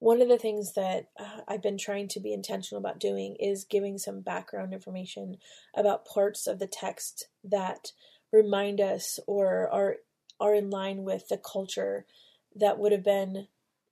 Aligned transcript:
one 0.00 0.22
of 0.22 0.28
the 0.28 0.38
things 0.38 0.72
that 0.72 1.08
uh, 1.18 1.42
I've 1.46 1.62
been 1.62 1.78
trying 1.78 2.08
to 2.08 2.20
be 2.20 2.32
intentional 2.32 2.80
about 2.80 2.98
doing 2.98 3.36
is 3.38 3.64
giving 3.64 3.98
some 3.98 4.22
background 4.22 4.72
information 4.72 5.36
about 5.76 6.06
parts 6.06 6.46
of 6.46 6.58
the 6.58 6.66
text 6.66 7.28
that 7.44 7.92
remind 8.32 8.80
us 8.80 9.20
or 9.26 9.68
are 9.70 9.96
are 10.40 10.54
in 10.54 10.70
line 10.70 11.04
with 11.04 11.28
the 11.28 11.36
culture 11.36 12.06
that 12.56 12.78
would 12.78 12.92
have 12.92 13.04
been 13.04 13.46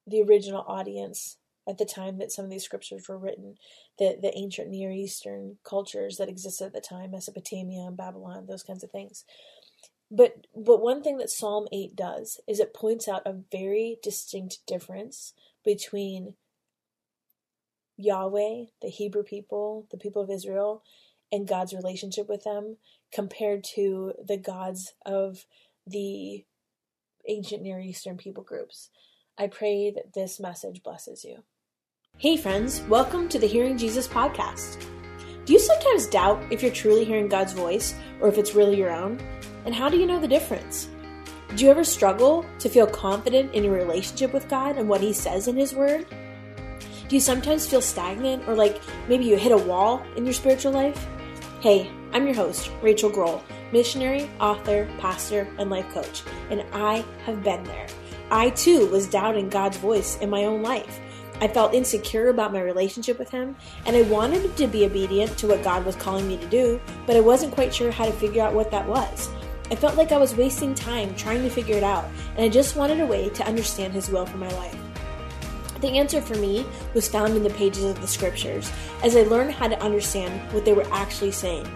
the 0.07 0.23
original 0.23 0.65
audience 0.67 1.37
at 1.69 1.77
the 1.77 1.85
time 1.85 2.17
that 2.19 2.33
some 2.33 2.47
of 2.47 2.51
these 2.51 2.65
scriptures 2.65 3.07
were 3.07 3.19
written, 3.19 3.57
the, 3.99 4.17
the 4.21 4.33
ancient 4.35 4.71
Near 4.71 4.91
Eastern 4.91 5.59
cultures 5.63 6.17
that 6.17 6.31
existed 6.31 6.65
at 6.65 6.73
the 6.73 6.81
time, 6.81 7.11
Mesopotamia 7.11 7.83
and 7.83 7.97
Babylon, 7.99 8.47
those 8.47 8.63
kinds 8.63 8.83
of 8.83 8.91
things. 8.91 9.27
But 10.11 10.47
but 10.57 10.81
one 10.81 11.03
thing 11.03 11.19
that 11.19 11.29
Psalm 11.29 11.69
8 11.71 11.95
does 11.95 12.41
is 12.49 12.61
it 12.61 12.73
points 12.73 13.09
out 13.09 13.27
a 13.27 13.43
very 13.53 13.99
distinct 14.03 14.61
difference 14.67 15.35
between 15.65 16.35
Yahweh, 17.97 18.67
the 18.81 18.89
Hebrew 18.89 19.23
people, 19.23 19.87
the 19.91 19.99
people 19.99 20.23
of 20.23 20.31
Israel, 20.31 20.83
and 21.33 21.49
God's 21.49 21.75
relationship 21.75 22.29
with 22.29 22.45
them 22.45 22.77
compared 23.13 23.65
to 23.75 24.13
the 24.25 24.37
gods 24.37 24.95
of 25.05 25.45
the 25.87 26.45
ancient 27.29 27.63
Near 27.63 27.81
Eastern 27.81 28.17
people 28.17 28.43
groups. 28.43 28.91
I 29.37 29.47
pray 29.49 29.93
that 29.95 30.15
this 30.15 30.41
message 30.41 30.83
blesses 30.83 31.25
you. 31.25 31.45
Hey, 32.17 32.37
friends, 32.37 32.83
welcome 32.89 33.29
to 33.29 33.39
the 33.39 33.47
Hearing 33.47 33.77
Jesus 33.77 34.09
podcast. 34.09 34.85
Do 35.45 35.53
you 35.53 35.59
sometimes 35.59 36.07
doubt 36.07 36.43
if 36.51 36.63
you're 36.63 36.73
truly 36.73 37.05
hearing 37.05 37.29
God's 37.29 37.53
voice 37.53 37.95
or 38.21 38.29
if 38.29 38.39
it's 38.39 38.55
really 38.55 38.77
your 38.77 38.91
own? 38.91 39.19
And 39.65 39.75
how 39.75 39.89
do 39.89 39.97
you 39.97 40.07
know 40.07 40.21
the 40.21 40.29
difference? 40.29 40.89
Do 41.57 41.65
you 41.65 41.71
ever 41.71 41.83
struggle 41.83 42.45
to 42.59 42.69
feel 42.69 42.87
confident 42.87 43.55
in 43.55 43.65
your 43.65 43.73
relationship 43.73 44.35
with 44.35 44.49
God 44.49 44.77
and 44.77 44.87
what 44.87 45.01
He 45.01 45.15
says 45.15 45.49
in 45.49 45.57
His 45.57 45.73
Word? 45.73 46.07
Do 47.09 47.17
you 47.17 47.21
sometimes 47.21 47.67
feel 47.67 47.81
stagnant 47.81 48.47
or 48.47 48.55
like 48.55 48.81
maybe 49.09 49.25
you 49.25 49.37
hit 49.37 49.53
a 49.53 49.57
wall 49.57 50.05
in 50.17 50.27
your 50.27 50.35
spiritual 50.35 50.73
life? 50.73 51.07
Hey, 51.61 51.91
I'm 52.13 52.27
your 52.27 52.35
host, 52.35 52.71
Rachael 52.83 53.09
Groll, 53.09 53.43
missionary, 53.73 54.31
author, 54.39 54.87
pastor, 54.99 55.49
and 55.59 55.71
life 55.71 55.89
coach, 55.89 56.23
and 56.51 56.63
I 56.73 57.03
have 57.25 57.43
been 57.43 57.65
there. 57.65 57.87
I 58.31 58.51
too 58.51 58.87
was 58.87 59.07
doubting 59.07 59.49
God's 59.49 59.79
voice 59.79 60.19
in 60.19 60.29
my 60.29 60.45
own 60.45 60.63
life. 60.63 61.01
I 61.41 61.49
felt 61.49 61.73
insecure 61.73 62.29
about 62.29 62.53
my 62.53 62.61
relationship 62.61 63.19
with 63.19 63.31
Him, 63.31 63.57
and 63.87 63.97
I 63.97 64.03
wanted 64.03 64.55
to 64.59 64.67
be 64.67 64.85
obedient 64.85 65.39
to 65.39 65.47
what 65.47 65.65
God 65.65 65.87
was 65.87 65.97
calling 65.97 66.29
me 66.29 66.37
to 66.37 66.47
do, 66.49 66.79
but 67.07 67.17
I 67.17 67.21
wasn't 67.21 67.55
quite 67.55 67.75
sure 67.75 67.91
how 67.91 68.05
to 68.05 68.13
figure 68.13 68.43
out 68.43 68.53
what 68.53 68.71
that 68.71 68.87
was. 68.87 69.31
I 69.71 69.75
felt 69.75 69.97
like 69.97 70.13
I 70.13 70.19
was 70.19 70.35
wasting 70.35 70.75
time 70.75 71.15
trying 71.15 71.43
to 71.43 71.51
figure 71.51 71.77
it 71.77 71.83
out, 71.83 72.09
and 72.37 72.45
I 72.45 72.49
just 72.49 72.77
wanted 72.77 73.01
a 73.01 73.07
way 73.07 73.29
to 73.31 73.47
understand 73.47 73.93
His 73.93 74.09
will 74.09 74.25
for 74.25 74.39
my 74.39 74.51
life. 74.51 74.77
The 75.81 75.99
answer 75.99 76.21
for 76.21 76.35
me 76.37 76.67
was 76.95 77.09
found 77.09 77.37
in 77.37 77.43
the 77.43 77.51
pages 77.51 77.85
of 77.85 78.01
the 78.01 78.07
scriptures 78.07 78.73
as 79.05 79.15
I 79.15 79.23
learned 79.23 79.53
how 79.53 79.69
to 79.69 79.81
understand 79.81 80.53
what 80.53 80.65
they 80.65 80.73
were 80.73 80.87
actually 80.91 81.33
saying. 81.33 81.69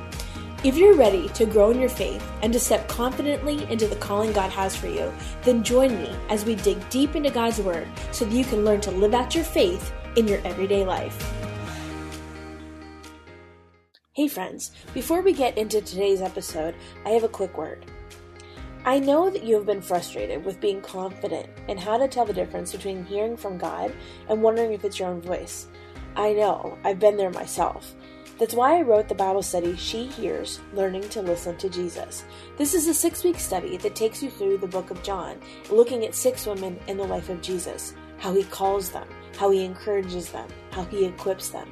If 0.65 0.77
you're 0.77 0.95
ready 0.95 1.29
to 1.31 1.45
grow 1.45 1.71
in 1.71 1.81
your 1.81 1.89
faith 1.89 2.25
and 2.41 2.53
to 2.53 2.61
step 2.61 2.89
confidently 2.89 3.65
into 3.71 3.87
the 3.87 3.97
calling 3.97 4.33
God 4.33 4.51
has 4.51 4.77
for 4.77 4.87
you, 4.87 5.12
then 5.43 5.65
join 5.65 5.97
me 6.01 6.15
as 6.29 6.45
we 6.45 6.55
dig 6.55 6.89
deep 6.89 7.15
into 7.15 7.31
God's 7.31 7.61
Word 7.61 7.89
so 8.11 8.25
that 8.25 8.34
you 8.34 8.45
can 8.45 8.65
learn 8.65 8.81
to 8.83 8.91
live 8.91 9.12
out 9.12 9.34
your 9.34 9.45
faith 9.45 9.93
in 10.17 10.27
your 10.27 10.41
everyday 10.45 10.84
life. 10.84 11.42
Hey, 14.15 14.29
friends, 14.29 14.73
before 14.93 15.23
we 15.23 15.33
get 15.33 15.57
into 15.57 15.81
today's 15.81 16.21
episode, 16.21 16.75
I 17.07 17.13
have 17.13 17.25
a 17.25 17.29
quick 17.29 17.57
word. 17.57 17.87
I 18.85 18.99
know 18.99 19.31
that 19.31 19.43
you 19.43 19.55
have 19.55 19.65
been 19.65 19.81
frustrated 19.81 20.45
with 20.45 20.61
being 20.61 20.83
confident 20.83 21.49
in 21.67 21.79
how 21.79 21.97
to 21.97 22.07
tell 22.07 22.27
the 22.27 22.35
difference 22.35 22.73
between 22.73 23.07
hearing 23.07 23.39
from 23.39 23.57
God 23.57 23.91
and 24.29 24.43
wondering 24.43 24.75
if 24.75 24.85
it's 24.85 24.99
your 24.99 25.09
own 25.09 25.23
voice. 25.23 25.67
I 26.15 26.35
know, 26.35 26.77
I've 26.85 26.99
been 26.99 27.17
there 27.17 27.31
myself. 27.31 27.95
That's 28.39 28.53
why 28.53 28.77
I 28.77 28.83
wrote 28.83 29.09
the 29.09 29.15
Bible 29.15 29.41
study 29.41 29.77
She 29.77 30.09
Hears 30.09 30.61
Learning 30.75 31.09
to 31.09 31.23
Listen 31.23 31.57
to 31.57 31.71
Jesus. 31.71 32.27
This 32.59 32.75
is 32.75 32.89
a 32.89 32.93
six 32.93 33.25
week 33.25 33.39
study 33.39 33.78
that 33.78 33.97
takes 33.97 34.22
you 34.22 34.28
through 34.28 34.59
the 34.59 34.67
book 34.67 34.91
of 34.91 35.03
John, 35.03 35.41
looking 35.71 36.05
at 36.05 36.15
six 36.15 36.45
women 36.45 36.78
in 36.87 36.99
the 36.99 37.03
life 37.03 37.31
of 37.31 37.41
Jesus, 37.41 37.95
how 38.19 38.34
he 38.34 38.45
calls 38.45 38.91
them, 38.91 39.09
how 39.39 39.51
he 39.51 39.65
encourages 39.65 40.28
them, 40.28 40.51
how 40.71 40.84
he 40.84 41.06
equips 41.06 41.49
them. 41.49 41.67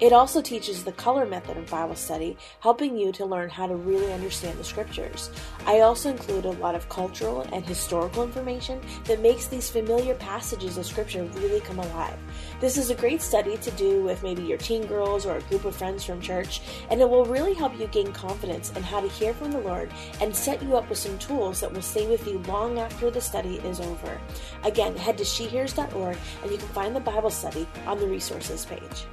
It 0.00 0.12
also 0.12 0.42
teaches 0.42 0.82
the 0.82 0.92
color 0.92 1.24
method 1.24 1.56
of 1.56 1.70
Bible 1.70 1.94
study, 1.94 2.36
helping 2.58 2.98
you 2.98 3.12
to 3.12 3.24
learn 3.24 3.48
how 3.48 3.68
to 3.68 3.76
really 3.76 4.12
understand 4.12 4.58
the 4.58 4.64
scriptures. 4.64 5.30
I 5.66 5.80
also 5.80 6.10
include 6.10 6.46
a 6.46 6.50
lot 6.50 6.74
of 6.74 6.88
cultural 6.88 7.42
and 7.52 7.64
historical 7.64 8.24
information 8.24 8.80
that 9.04 9.20
makes 9.20 9.46
these 9.46 9.70
familiar 9.70 10.14
passages 10.16 10.78
of 10.78 10.86
scripture 10.86 11.22
really 11.36 11.60
come 11.60 11.78
alive. 11.78 12.18
This 12.60 12.76
is 12.76 12.90
a 12.90 12.94
great 12.96 13.22
study 13.22 13.56
to 13.58 13.70
do 13.72 14.02
with 14.02 14.24
maybe 14.24 14.42
your 14.42 14.58
teen 14.58 14.84
girls 14.86 15.26
or 15.26 15.36
a 15.36 15.42
group 15.42 15.64
of 15.64 15.76
friends 15.76 16.04
from 16.04 16.20
church, 16.20 16.60
and 16.90 17.00
it 17.00 17.08
will 17.08 17.24
really 17.24 17.54
help 17.54 17.78
you 17.78 17.86
gain 17.86 18.12
confidence 18.12 18.72
in 18.72 18.82
how 18.82 19.00
to 19.00 19.08
hear 19.08 19.32
from 19.32 19.52
the 19.52 19.60
Lord 19.60 19.92
and 20.20 20.34
set 20.34 20.60
you 20.60 20.76
up 20.76 20.88
with 20.88 20.98
some 20.98 21.16
tools 21.18 21.60
that 21.60 21.72
will 21.72 21.82
stay 21.82 22.08
with 22.08 22.26
you 22.26 22.38
long 22.48 22.80
after 22.80 23.12
the 23.12 23.20
study 23.20 23.56
is 23.58 23.78
over. 23.78 24.20
Again, 24.64 24.96
head 24.96 25.18
to 25.18 25.24
shehears.org 25.24 26.16
and 26.42 26.50
you 26.50 26.58
can 26.58 26.68
find 26.68 26.96
the 26.96 27.00
Bible 27.00 27.30
study 27.30 27.68
on 27.86 28.00
the 28.00 28.08
resources 28.08 28.64
page. 28.64 29.06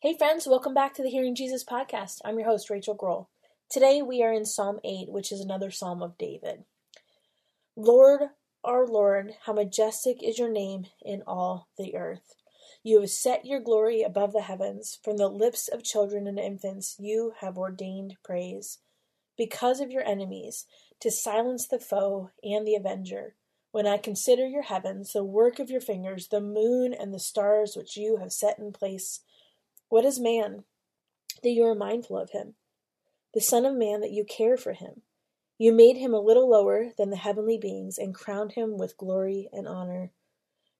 Hey, 0.00 0.16
friends, 0.16 0.46
welcome 0.46 0.74
back 0.74 0.94
to 0.94 1.02
the 1.02 1.10
Hearing 1.10 1.34
Jesus 1.34 1.64
podcast. 1.64 2.20
I'm 2.24 2.38
your 2.38 2.48
host, 2.48 2.70
Rachael 2.70 2.94
Groll. 2.94 3.28
Today 3.68 4.00
we 4.00 4.22
are 4.22 4.32
in 4.32 4.46
Psalm 4.46 4.78
8, 4.84 5.08
which 5.08 5.32
is 5.32 5.40
another 5.40 5.72
psalm 5.72 6.04
of 6.04 6.16
David. 6.16 6.62
Lord, 7.74 8.20
our 8.62 8.86
Lord, 8.86 9.32
how 9.44 9.54
majestic 9.54 10.22
is 10.22 10.38
your 10.38 10.52
name 10.52 10.86
in 11.04 11.24
all 11.26 11.66
the 11.76 11.96
earth. 11.96 12.36
You 12.84 13.00
have 13.00 13.10
set 13.10 13.44
your 13.44 13.58
glory 13.58 14.02
above 14.02 14.32
the 14.32 14.42
heavens. 14.42 15.00
From 15.02 15.16
the 15.16 15.26
lips 15.26 15.66
of 15.66 15.82
children 15.82 16.28
and 16.28 16.38
infants, 16.38 16.94
you 17.00 17.32
have 17.40 17.58
ordained 17.58 18.18
praise. 18.22 18.78
Because 19.36 19.80
of 19.80 19.90
your 19.90 20.06
enemies, 20.06 20.66
to 21.00 21.10
silence 21.10 21.66
the 21.66 21.80
foe 21.80 22.30
and 22.44 22.64
the 22.64 22.76
avenger. 22.76 23.34
When 23.72 23.88
I 23.88 23.98
consider 23.98 24.46
your 24.46 24.62
heavens, 24.62 25.12
the 25.12 25.24
work 25.24 25.58
of 25.58 25.70
your 25.70 25.80
fingers, 25.80 26.28
the 26.28 26.40
moon 26.40 26.94
and 26.94 27.12
the 27.12 27.18
stars 27.18 27.74
which 27.76 27.96
you 27.96 28.18
have 28.18 28.32
set 28.32 28.60
in 28.60 28.70
place, 28.70 29.22
what 29.88 30.04
is 30.04 30.20
man 30.20 30.64
that 31.42 31.50
you 31.50 31.64
are 31.64 31.74
mindful 31.74 32.18
of 32.18 32.30
him? 32.30 32.54
The 33.34 33.40
Son 33.40 33.64
of 33.64 33.74
Man 33.74 34.00
that 34.00 34.12
you 34.12 34.24
care 34.24 34.56
for 34.56 34.72
him. 34.72 35.02
You 35.58 35.72
made 35.72 35.96
him 35.96 36.14
a 36.14 36.20
little 36.20 36.48
lower 36.48 36.90
than 36.96 37.10
the 37.10 37.16
heavenly 37.16 37.58
beings 37.58 37.98
and 37.98 38.14
crowned 38.14 38.52
him 38.52 38.78
with 38.78 38.96
glory 38.96 39.48
and 39.52 39.66
honor. 39.66 40.12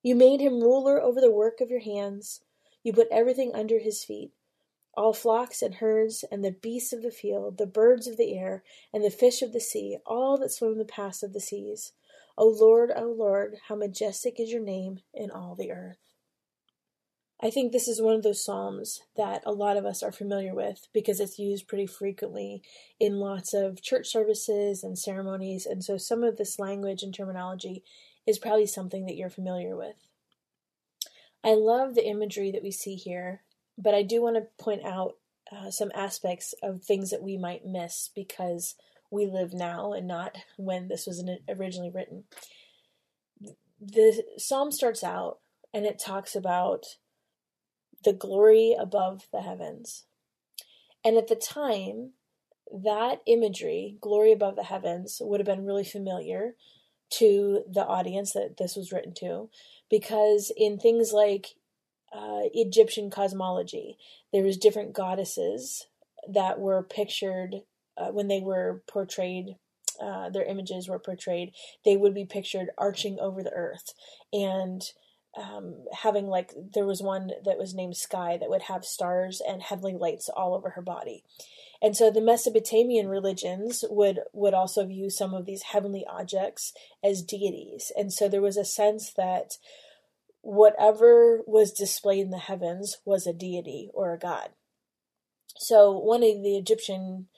You 0.02 0.14
made 0.14 0.40
him 0.40 0.60
ruler 0.60 1.00
over 1.00 1.20
the 1.20 1.30
work 1.30 1.60
of 1.60 1.70
your 1.70 1.80
hands. 1.80 2.40
You 2.82 2.92
put 2.92 3.08
everything 3.10 3.52
under 3.54 3.78
his 3.78 4.04
feet 4.04 4.32
all 4.98 5.12
flocks 5.12 5.62
and 5.62 5.76
herds, 5.76 6.24
and 6.30 6.44
the 6.44 6.50
beasts 6.50 6.92
of 6.92 7.02
the 7.02 7.12
field, 7.12 7.56
the 7.56 7.66
birds 7.66 8.08
of 8.08 8.16
the 8.16 8.36
air, 8.36 8.64
and 8.92 9.04
the 9.04 9.10
fish 9.10 9.42
of 9.42 9.52
the 9.52 9.60
sea, 9.60 9.96
all 10.04 10.36
that 10.36 10.52
swim 10.52 10.76
the 10.76 10.84
paths 10.84 11.22
of 11.22 11.32
the 11.32 11.40
seas. 11.40 11.92
O 12.36 12.48
Lord, 12.48 12.90
O 12.96 13.04
Lord, 13.04 13.58
how 13.68 13.76
majestic 13.76 14.40
is 14.40 14.50
your 14.50 14.60
name 14.60 14.98
in 15.14 15.30
all 15.30 15.54
the 15.54 15.70
earth. 15.70 15.98
I 17.40 17.50
think 17.50 17.70
this 17.70 17.86
is 17.86 18.02
one 18.02 18.14
of 18.14 18.24
those 18.24 18.44
Psalms 18.44 19.02
that 19.16 19.42
a 19.46 19.52
lot 19.52 19.76
of 19.76 19.86
us 19.86 20.02
are 20.02 20.10
familiar 20.10 20.54
with 20.54 20.88
because 20.92 21.20
it's 21.20 21.38
used 21.38 21.68
pretty 21.68 21.86
frequently 21.86 22.62
in 22.98 23.20
lots 23.20 23.54
of 23.54 23.80
church 23.80 24.08
services 24.08 24.82
and 24.82 24.98
ceremonies. 24.98 25.64
And 25.64 25.84
so 25.84 25.98
some 25.98 26.24
of 26.24 26.36
this 26.36 26.58
language 26.58 27.04
and 27.04 27.14
terminology 27.14 27.84
is 28.26 28.40
probably 28.40 28.66
something 28.66 29.06
that 29.06 29.14
you're 29.16 29.30
familiar 29.30 29.76
with. 29.76 29.94
I 31.44 31.54
love 31.54 31.94
the 31.94 32.06
imagery 32.06 32.50
that 32.50 32.64
we 32.64 32.72
see 32.72 32.96
here, 32.96 33.42
but 33.76 33.94
I 33.94 34.02
do 34.02 34.20
want 34.20 34.36
to 34.36 34.62
point 34.62 34.84
out 34.84 35.14
uh, 35.52 35.70
some 35.70 35.92
aspects 35.94 36.54
of 36.60 36.82
things 36.82 37.10
that 37.10 37.22
we 37.22 37.38
might 37.38 37.64
miss 37.64 38.10
because 38.14 38.74
we 39.10 39.26
live 39.26 39.54
now 39.54 39.92
and 39.92 40.08
not 40.08 40.36
when 40.56 40.88
this 40.88 41.06
was 41.06 41.24
originally 41.48 41.90
written. 41.90 42.24
The 43.80 44.24
psalm 44.36 44.72
starts 44.72 45.04
out 45.04 45.38
and 45.72 45.86
it 45.86 46.00
talks 46.04 46.34
about 46.34 46.84
the 48.04 48.12
glory 48.12 48.76
above 48.78 49.26
the 49.32 49.42
heavens. 49.42 50.04
And 51.04 51.16
at 51.16 51.28
the 51.28 51.36
time, 51.36 52.12
that 52.70 53.20
imagery, 53.26 53.96
glory 54.00 54.32
above 54.32 54.56
the 54.56 54.64
heavens, 54.64 55.22
would 55.22 55.40
have 55.40 55.46
been 55.46 55.64
really 55.64 55.84
familiar 55.84 56.54
to 57.10 57.64
the 57.70 57.86
audience 57.86 58.32
that 58.32 58.56
this 58.58 58.76
was 58.76 58.92
written 58.92 59.14
to, 59.14 59.48
because 59.88 60.52
in 60.56 60.78
things 60.78 61.12
like 61.12 61.54
uh, 62.12 62.42
Egyptian 62.52 63.10
cosmology, 63.10 63.96
there 64.32 64.42
was 64.42 64.56
different 64.58 64.92
goddesses 64.92 65.86
that 66.28 66.58
were 66.58 66.82
pictured 66.82 67.62
uh, 67.96 68.08
when 68.08 68.28
they 68.28 68.40
were 68.40 68.82
portrayed. 68.86 69.56
Uh, 70.00 70.28
their 70.28 70.44
images 70.44 70.88
were 70.88 70.98
portrayed. 70.98 71.52
They 71.84 71.96
would 71.96 72.14
be 72.14 72.24
pictured 72.24 72.70
arching 72.76 73.18
over 73.18 73.42
the 73.42 73.52
earth, 73.52 73.94
and 74.32 74.82
um, 75.38 75.84
having 76.02 76.26
like 76.26 76.52
there 76.74 76.86
was 76.86 77.00
one 77.00 77.30
that 77.44 77.58
was 77.58 77.74
named 77.74 77.96
Sky 77.96 78.36
that 78.36 78.50
would 78.50 78.62
have 78.62 78.84
stars 78.84 79.40
and 79.46 79.62
heavenly 79.62 79.94
lights 79.94 80.28
all 80.28 80.54
over 80.54 80.70
her 80.70 80.82
body. 80.82 81.24
And 81.80 81.96
so 81.96 82.10
the 82.10 82.20
Mesopotamian 82.20 83.08
religions 83.08 83.84
would 83.88 84.20
would 84.32 84.54
also 84.54 84.84
view 84.84 85.10
some 85.10 85.34
of 85.34 85.46
these 85.46 85.62
heavenly 85.62 86.04
objects 86.08 86.72
as 87.04 87.22
deities. 87.22 87.92
And 87.96 88.12
so 88.12 88.28
there 88.28 88.42
was 88.42 88.56
a 88.56 88.64
sense 88.64 89.12
that 89.16 89.58
whatever 90.40 91.42
was 91.46 91.72
displayed 91.72 92.22
in 92.22 92.30
the 92.30 92.38
heavens 92.38 92.98
was 93.04 93.26
a 93.26 93.32
deity 93.32 93.90
or 93.94 94.12
a 94.12 94.18
god. 94.18 94.50
So 95.56 95.92
one 95.92 96.22
of 96.22 96.42
the 96.42 96.56
Egyptian 96.56 97.28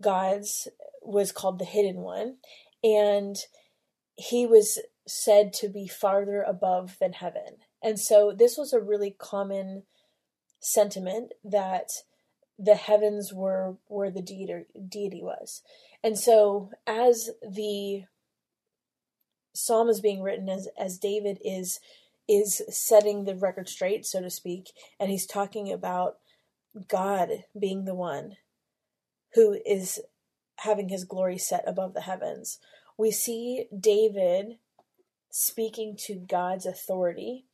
gods 0.00 0.68
was 1.02 1.32
called 1.32 1.58
the 1.58 1.64
hidden 1.64 1.96
one 1.96 2.36
and 2.82 3.36
he 4.16 4.46
was 4.46 4.78
said 5.06 5.52
to 5.52 5.68
be 5.68 5.86
farther 5.86 6.42
above 6.42 6.96
than 7.00 7.14
heaven. 7.14 7.58
And 7.82 7.98
so 7.98 8.32
this 8.32 8.56
was 8.56 8.72
a 8.72 8.80
really 8.80 9.14
common 9.18 9.82
sentiment 10.60 11.32
that 11.44 11.90
the 12.58 12.76
heavens 12.76 13.32
were 13.32 13.76
where 13.88 14.10
the 14.10 14.22
deity, 14.22 14.66
deity 14.88 15.22
was. 15.22 15.62
And 16.04 16.18
so 16.18 16.70
as 16.86 17.30
the 17.42 18.04
psalm 19.54 19.88
is 19.88 20.00
being 20.00 20.22
written 20.22 20.48
as 20.48 20.68
as 20.78 20.98
David 20.98 21.38
is 21.44 21.78
is 22.28 22.62
setting 22.70 23.24
the 23.24 23.34
record 23.34 23.68
straight 23.68 24.06
so 24.06 24.20
to 24.20 24.30
speak 24.30 24.70
and 24.98 25.10
he's 25.10 25.26
talking 25.26 25.70
about 25.70 26.16
God 26.88 27.28
being 27.58 27.84
the 27.84 27.94
one 27.94 28.36
who 29.34 29.58
is 29.66 30.00
having 30.56 30.88
his 30.88 31.04
glory 31.04 31.38
set 31.38 31.64
above 31.66 31.94
the 31.94 32.02
heavens. 32.02 32.58
We 32.96 33.10
see 33.10 33.66
David 33.78 34.58
speaking 35.32 35.96
to 35.96 36.14
God's 36.14 36.66
authority 36.66 37.46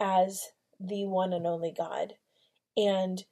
as 0.00 0.48
the 0.80 1.04
one 1.04 1.34
and 1.34 1.46
only 1.46 1.72
God. 1.76 2.14
And 2.76 3.22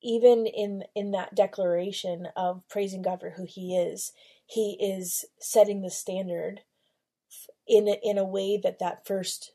even 0.00 0.46
in 0.46 0.84
in 0.94 1.10
that 1.10 1.34
declaration 1.34 2.28
of 2.36 2.62
praising 2.70 3.02
God 3.02 3.20
for 3.20 3.30
who 3.30 3.44
he 3.44 3.76
is, 3.76 4.12
he 4.46 4.78
is 4.80 5.24
setting 5.40 5.82
the 5.82 5.90
standard 5.90 6.60
in 7.66 7.88
a, 7.88 7.98
in 8.02 8.16
a 8.16 8.24
way 8.24 8.60
that 8.62 8.78
that 8.78 9.04
first 9.04 9.52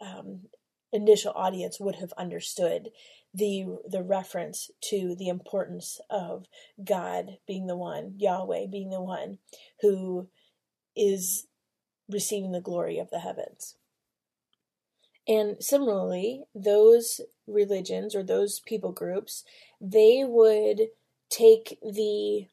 um, 0.00 0.46
initial 0.90 1.32
audience 1.36 1.78
would 1.78 1.96
have 1.96 2.14
understood 2.16 2.88
the 3.34 3.66
the 3.86 4.02
reference 4.02 4.70
to 4.84 5.14
the 5.14 5.28
importance 5.28 6.00
of 6.08 6.46
God 6.82 7.36
being 7.46 7.66
the 7.66 7.76
one, 7.76 8.14
Yahweh 8.16 8.66
being 8.70 8.88
the 8.88 9.02
one 9.02 9.38
who 9.82 10.28
is 10.96 11.46
receiving 12.12 12.52
the 12.52 12.60
glory 12.60 12.98
of 12.98 13.10
the 13.10 13.20
heavens. 13.20 13.76
And 15.28 15.56
similarly, 15.62 16.42
those 16.54 17.20
religions 17.46 18.14
or 18.14 18.22
those 18.22 18.60
people 18.60 18.92
groups, 18.92 19.44
they 19.80 20.24
would 20.26 20.88
take 21.30 21.78
the 21.82 22.48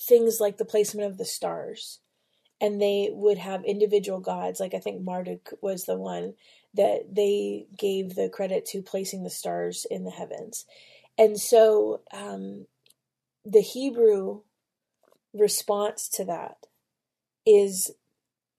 things 0.00 0.38
like 0.40 0.56
the 0.56 0.64
placement 0.64 1.06
of 1.06 1.18
the 1.18 1.24
stars 1.24 2.00
and 2.60 2.80
they 2.80 3.10
would 3.12 3.38
have 3.38 3.64
individual 3.64 4.20
gods 4.20 4.58
like 4.58 4.74
i 4.74 4.78
think 4.78 5.02
marduk 5.02 5.52
was 5.60 5.84
the 5.84 5.96
one 5.96 6.34
that 6.74 7.14
they 7.14 7.66
gave 7.78 8.14
the 8.14 8.28
credit 8.28 8.64
to 8.64 8.82
placing 8.82 9.22
the 9.22 9.30
stars 9.30 9.86
in 9.90 10.04
the 10.04 10.10
heavens 10.10 10.64
and 11.18 11.38
so 11.38 12.00
um, 12.12 12.66
the 13.44 13.60
hebrew 13.60 14.40
response 15.34 16.08
to 16.08 16.24
that 16.24 16.56
is 17.46 17.90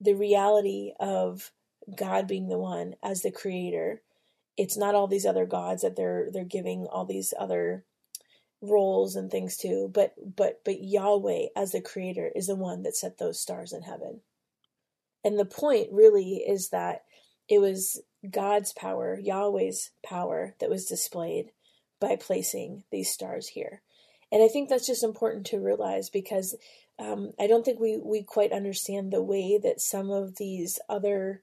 the 0.04 0.14
reality 0.14 0.92
of 1.00 1.52
God 1.96 2.28
being 2.28 2.50
the 2.50 2.58
one 2.58 2.96
as 3.02 3.22
the 3.22 3.32
creator. 3.32 4.02
It's 4.58 4.78
not 4.78 4.96
all 4.96 5.08
these 5.08 5.26
other 5.26 5.46
gods 5.46 5.82
that 5.82 5.96
they're 5.96 6.30
they're 6.32 6.44
giving 6.44 6.86
all 6.86 7.06
these 7.06 7.34
other 7.40 7.86
roles 8.62 9.16
and 9.16 9.30
things 9.30 9.58
to, 9.58 9.90
but 9.94 10.14
but 10.36 10.62
but 10.64 10.82
Yahweh 10.82 11.48
as 11.56 11.72
the 11.72 11.82
creator 11.82 12.32
is 12.36 12.48
the 12.48 12.56
one 12.56 12.84
that 12.84 12.96
set 12.96 13.18
those 13.18 13.42
stars 13.42 13.74
in 13.74 13.82
heaven. 13.82 14.22
And 15.24 15.40
the 15.40 15.46
point 15.46 15.88
really 15.92 16.44
is 16.48 16.70
that 16.70 17.04
it 17.50 17.60
was 17.60 18.02
God's 18.30 18.74
power, 18.74 19.18
Yahweh's 19.20 19.92
power 20.06 20.56
that 20.60 20.70
was 20.70 20.86
displayed 20.86 21.52
by 22.00 22.16
placing 22.16 22.84
these 22.92 23.12
stars 23.12 23.48
here. 23.48 23.82
And 24.32 24.44
I 24.44 24.48
think 24.48 24.68
that's 24.68 24.88
just 24.88 25.04
important 25.04 25.46
to 25.48 25.60
realize 25.60 26.10
because 26.10 26.56
um, 27.04 27.32
I 27.40 27.48
don't 27.48 27.66
think 27.66 27.80
we, 27.80 27.98
we 27.98 28.24
quite 28.24 28.52
understand 28.52 29.12
the 29.12 29.22
way 29.22 29.60
that 29.62 29.82
some 29.82 30.10
of 30.10 30.38
these 30.38 30.80
other 30.88 31.42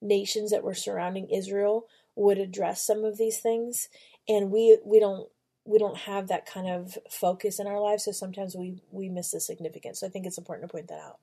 nations 0.00 0.50
that 0.50 0.62
were 0.62 0.74
surrounding 0.74 1.28
Israel 1.28 1.86
would 2.14 2.38
address 2.38 2.86
some 2.86 3.04
of 3.04 3.18
these 3.18 3.38
things. 3.38 3.88
And 4.28 4.50
we, 4.50 4.78
we 4.84 4.98
don't 4.98 5.28
we 5.66 5.78
don't 5.78 5.96
have 5.96 6.28
that 6.28 6.46
kind 6.46 6.68
of 6.68 6.96
focus 7.10 7.58
in 7.58 7.66
our 7.66 7.80
lives, 7.80 8.04
so 8.04 8.12
sometimes 8.12 8.54
we, 8.54 8.80
we 8.92 9.08
miss 9.08 9.32
the 9.32 9.40
significance. 9.40 10.00
So 10.00 10.06
I 10.06 10.10
think 10.10 10.24
it's 10.24 10.38
important 10.38 10.68
to 10.68 10.72
point 10.72 10.86
that 10.88 11.00
out. 11.00 11.18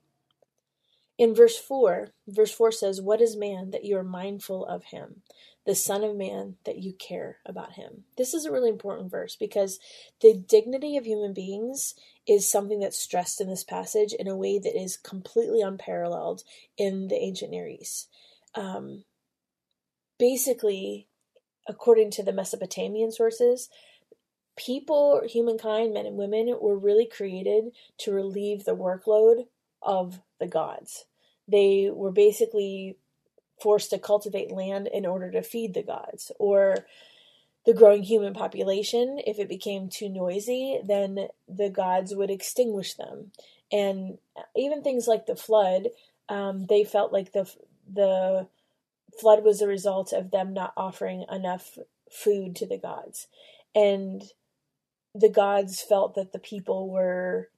In 1.18 1.34
verse 1.34 1.58
4, 1.58 2.10
verse 2.28 2.52
4 2.52 2.72
says, 2.72 3.02
What 3.02 3.22
is 3.22 3.38
man 3.38 3.72
that 3.72 3.86
you 3.86 3.98
are 3.98 4.04
mindful 4.04 4.66
of 4.66 4.86
him? 4.86 5.22
The 5.66 5.76
Son 5.76 6.04
of 6.04 6.18
Man 6.18 6.58
that 6.66 6.80
you 6.80 6.92
care 6.92 7.38
about 7.46 7.74
him. 7.74 8.04
This 8.18 8.34
is 8.34 8.44
a 8.44 8.52
really 8.52 8.70
important 8.70 9.10
verse 9.10 9.38
because 9.38 9.80
the 10.22 10.34
dignity 10.34 10.98
of 10.98 11.06
human 11.06 11.34
beings 11.34 11.96
is 12.28 12.50
something 12.50 12.80
that's 12.80 13.00
stressed 13.00 13.42
in 13.42 13.50
this 13.50 13.64
passage 13.64 14.14
in 14.14 14.28
a 14.28 14.38
way 14.38 14.58
that 14.58 14.80
is 14.80 14.98
completely 14.98 15.62
unparalleled 15.62 16.44
in 16.78 17.08
the 17.10 17.16
ancient 17.16 17.52
Near 17.52 17.68
East. 17.68 18.08
Um, 18.56 19.04
basically, 20.18 21.08
according 21.68 22.12
to 22.12 22.24
the 22.24 22.34
Mesopotamian 22.34 23.12
sources, 23.12 23.70
people, 24.56 25.22
humankind, 25.26 25.94
men 25.94 26.06
and 26.06 26.18
women, 26.18 26.56
were 26.62 26.78
really 26.78 27.06
created 27.06 27.72
to 28.00 28.12
relieve 28.12 28.64
the 28.64 28.76
workload 28.76 29.48
of 29.82 30.22
the 30.40 30.48
gods. 30.48 31.06
They 31.48 31.90
were 31.92 32.12
basically 32.12 32.98
forced 33.62 33.90
to 33.90 34.00
cultivate 34.00 34.52
land 34.52 34.88
in 34.88 35.06
order 35.06 35.32
to 35.32 35.42
feed 35.42 35.74
the 35.74 35.84
gods, 35.84 36.32
or 36.40 36.86
the 37.66 37.74
growing 37.74 38.04
human 38.04 38.34
population, 38.34 39.20
if 39.26 39.40
it 39.40 39.48
became 39.48 39.90
too 39.90 40.10
noisy, 40.10 40.80
then 40.86 41.28
the 41.48 41.70
gods 41.70 42.14
would 42.14 42.30
extinguish 42.30 42.96
them. 42.96 43.32
And 43.72 44.18
even 44.56 44.84
things 44.84 45.08
like 45.08 45.26
the 45.26 45.36
flood, 45.36 45.88
um, 46.30 46.66
they 46.68 46.84
felt 46.84 47.14
like 47.14 47.32
the 47.32 47.52
the 47.92 48.48
flood 49.20 49.44
was 49.44 49.62
a 49.62 49.68
result 49.68 50.14
of 50.14 50.32
them 50.32 50.54
not 50.54 50.74
offering 50.76 51.26
enough 51.32 51.78
food 52.12 52.56
to 52.58 52.68
the 52.68 52.78
gods, 52.78 53.28
and 53.74 54.24
the 55.16 55.30
gods 55.30 55.82
felt 55.82 56.16
that 56.16 56.34
the 56.34 56.40
people 56.40 56.90
were, 56.90 57.50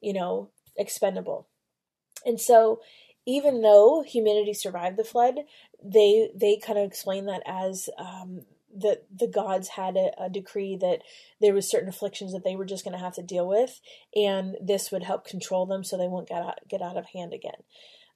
you 0.00 0.12
know, 0.12 0.50
expendable. 0.76 1.46
And 2.26 2.40
so 2.40 2.80
even 3.26 3.62
though 3.62 4.02
humanity 4.02 4.54
survived 4.54 4.96
the 4.96 5.04
flood, 5.04 5.40
they 5.82 6.30
they 6.34 6.56
kind 6.56 6.78
of 6.78 6.86
explain 6.86 7.26
that 7.26 7.42
as 7.46 7.88
um, 7.98 8.42
the 8.74 9.02
the 9.14 9.26
gods 9.26 9.68
had 9.68 9.96
a, 9.96 10.10
a, 10.18 10.30
decree 10.30 10.76
that 10.80 11.00
there 11.40 11.54
was 11.54 11.68
certain 11.68 11.88
afflictions 11.88 12.32
that 12.32 12.44
they 12.44 12.54
were 12.54 12.64
just 12.64 12.84
going 12.84 12.96
to 12.96 13.02
have 13.02 13.14
to 13.14 13.22
deal 13.22 13.46
with, 13.46 13.80
and 14.14 14.56
this 14.60 14.90
would 14.92 15.02
help 15.02 15.26
control 15.26 15.66
them 15.66 15.82
so 15.82 15.96
they 15.96 16.08
won't 16.08 16.28
get 16.28 16.42
out, 16.42 16.58
get 16.68 16.82
out 16.82 16.96
of 16.96 17.06
hand 17.06 17.32
again. 17.32 17.62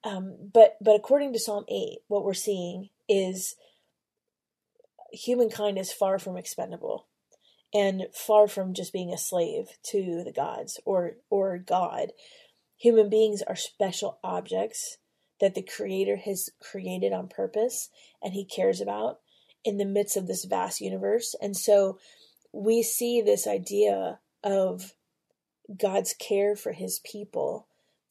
Um, 0.05 0.37
but 0.53 0.77
but 0.81 0.97
according 0.97 1.33
to 1.33 1.39
Psalm 1.39 1.65
eight, 1.69 1.99
what 2.09 2.25
we're 2.25 2.35
seeing 2.35 2.91
is 3.09 3.57
humankind 5.13 5.79
is 5.79 5.93
far 5.93 6.19
from 6.19 6.37
expendable 6.37 7.07
and 7.73 8.05
far 8.13 8.47
from 8.47 8.75
just 8.75 8.93
being 8.93 9.13
a 9.13 9.19
slave 9.19 9.69
to 9.91 10.23
the 10.25 10.33
gods 10.33 10.81
or 10.85 11.17
or 11.31 11.59
God. 11.59 12.13
Human 12.77 13.09
beings 13.09 13.43
are 13.43 13.57
special 13.57 14.19
objects 14.23 14.99
that 15.41 15.55
the 15.55 15.63
Creator 15.63 16.17
has 16.25 16.51
created 16.61 17.13
on 17.13 17.29
purpose 17.29 17.89
and 18.23 18.35
He 18.35 18.45
cares 18.45 18.81
about 18.81 19.21
in 19.65 19.79
the 19.79 19.85
midst 19.85 20.17
of 20.17 20.27
this 20.27 20.45
vast 20.45 20.81
universe. 20.81 21.35
And 21.41 21.57
so 21.57 21.99
we 22.53 22.83
see 22.83 23.21
this 23.21 23.47
idea 23.47 24.19
of 24.43 24.95
God's 25.77 26.15
care 26.15 26.55
for 26.55 26.73
His 26.73 27.01
people 27.05 27.67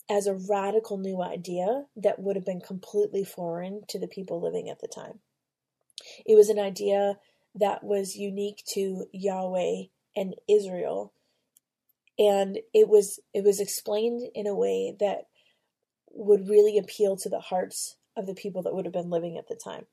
as 0.09 0.27
a 0.27 0.33
radical 0.33 0.97
new 0.97 1.21
idea 1.21 1.85
that 1.95 2.19
would 2.19 2.35
have 2.35 2.45
been 2.45 2.61
completely 2.61 3.23
foreign 3.23 3.83
to 3.89 3.99
the 3.99 4.07
people 4.07 4.41
living 4.41 4.69
at 4.69 4.79
the 4.81 4.87
time. 4.87 5.19
It 6.25 6.35
was 6.35 6.49
an 6.49 6.59
idea 6.59 7.17
that 7.55 7.83
was 7.83 8.15
unique 8.15 8.63
to 8.73 9.05
Yahweh 9.13 9.83
and 10.15 10.35
Israel 10.49 11.13
and 12.17 12.59
it 12.73 12.87
was 12.87 13.19
it 13.33 13.43
was 13.43 13.59
explained 13.59 14.21
in 14.35 14.47
a 14.47 14.55
way 14.55 14.95
that 14.99 15.27
would 16.11 16.47
really 16.47 16.77
appeal 16.77 17.17
to 17.17 17.29
the 17.29 17.39
hearts 17.39 17.95
of 18.15 18.27
the 18.27 18.35
people 18.35 18.61
that 18.61 18.73
would 18.73 18.85
have 18.85 18.93
been 18.93 19.09
living 19.09 19.37
at 19.37 19.47
the 19.47 19.55
time. 19.55 19.85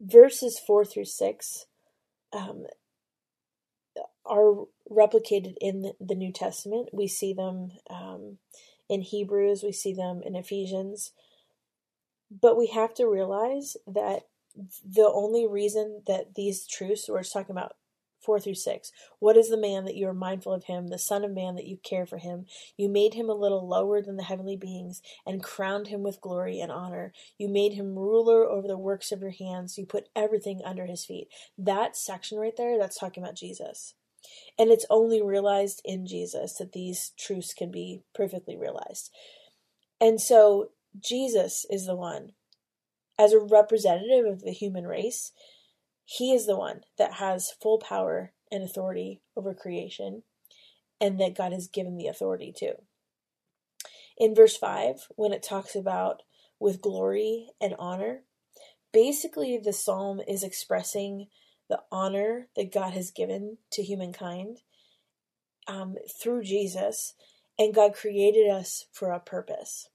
Verses 0.00 0.60
4 0.64 0.84
through 0.84 1.04
6 1.06 1.66
um, 2.32 2.66
are 4.24 4.66
replicated 4.90 5.54
in 5.60 5.92
the 6.00 6.14
New 6.14 6.32
Testament. 6.32 6.90
We 6.92 7.08
see 7.08 7.32
them 7.32 7.72
um, 7.90 8.38
in 8.88 9.02
Hebrews, 9.02 9.62
we 9.62 9.72
see 9.72 9.92
them 9.92 10.22
in 10.24 10.36
Ephesians. 10.36 11.12
But 12.30 12.56
we 12.56 12.66
have 12.68 12.94
to 12.94 13.06
realize 13.06 13.76
that 13.86 14.26
the 14.84 15.10
only 15.12 15.46
reason 15.46 16.02
that 16.06 16.34
these 16.34 16.66
truths, 16.66 17.08
we're 17.08 17.22
talking 17.22 17.56
about 17.56 17.72
4 18.20 18.40
through 18.40 18.54
6. 18.54 18.92
What 19.18 19.36
is 19.36 19.48
the 19.48 19.56
man 19.56 19.84
that 19.84 19.96
you 19.96 20.08
are 20.08 20.14
mindful 20.14 20.52
of 20.52 20.64
him, 20.64 20.88
the 20.88 20.98
Son 20.98 21.24
of 21.24 21.32
Man 21.32 21.54
that 21.54 21.66
you 21.66 21.78
care 21.82 22.06
for 22.06 22.18
him? 22.18 22.46
You 22.76 22.88
made 22.88 23.14
him 23.14 23.28
a 23.28 23.34
little 23.34 23.66
lower 23.66 24.02
than 24.02 24.16
the 24.16 24.24
heavenly 24.24 24.56
beings 24.56 25.02
and 25.26 25.42
crowned 25.42 25.88
him 25.88 26.02
with 26.02 26.20
glory 26.20 26.60
and 26.60 26.72
honor. 26.72 27.12
You 27.38 27.48
made 27.48 27.74
him 27.74 27.98
ruler 27.98 28.44
over 28.44 28.66
the 28.66 28.78
works 28.78 29.12
of 29.12 29.20
your 29.20 29.30
hands. 29.30 29.78
You 29.78 29.86
put 29.86 30.08
everything 30.14 30.60
under 30.64 30.86
his 30.86 31.04
feet. 31.04 31.28
That 31.56 31.96
section 31.96 32.38
right 32.38 32.56
there, 32.56 32.78
that's 32.78 32.98
talking 32.98 33.22
about 33.22 33.36
Jesus. 33.36 33.94
And 34.58 34.70
it's 34.70 34.86
only 34.90 35.22
realized 35.22 35.80
in 35.84 36.06
Jesus 36.06 36.54
that 36.54 36.72
these 36.72 37.12
truths 37.18 37.54
can 37.54 37.70
be 37.70 38.02
perfectly 38.14 38.56
realized. 38.56 39.10
And 40.00 40.20
so 40.20 40.70
Jesus 40.98 41.64
is 41.70 41.86
the 41.86 41.94
one, 41.96 42.32
as 43.18 43.32
a 43.32 43.38
representative 43.38 44.26
of 44.26 44.42
the 44.42 44.52
human 44.52 44.86
race, 44.86 45.32
he 46.10 46.32
is 46.32 46.46
the 46.46 46.56
one 46.56 46.80
that 46.96 47.14
has 47.14 47.52
full 47.60 47.76
power 47.76 48.32
and 48.50 48.62
authority 48.62 49.20
over 49.36 49.52
creation, 49.52 50.22
and 50.98 51.20
that 51.20 51.36
God 51.36 51.52
has 51.52 51.68
given 51.68 51.98
the 51.98 52.06
authority 52.06 52.50
to. 52.56 52.76
In 54.16 54.34
verse 54.34 54.56
5, 54.56 55.08
when 55.16 55.34
it 55.34 55.42
talks 55.42 55.76
about 55.76 56.22
with 56.58 56.80
glory 56.80 57.50
and 57.60 57.74
honor, 57.78 58.22
basically 58.90 59.58
the 59.58 59.74
psalm 59.74 60.22
is 60.26 60.42
expressing 60.42 61.26
the 61.68 61.82
honor 61.92 62.48
that 62.56 62.72
God 62.72 62.94
has 62.94 63.10
given 63.10 63.58
to 63.72 63.82
humankind 63.82 64.62
um, 65.66 65.96
through 66.22 66.42
Jesus, 66.42 67.12
and 67.58 67.74
God 67.74 67.92
created 67.92 68.48
us 68.48 68.86
for 68.92 69.10
a 69.10 69.20
purpose. 69.20 69.90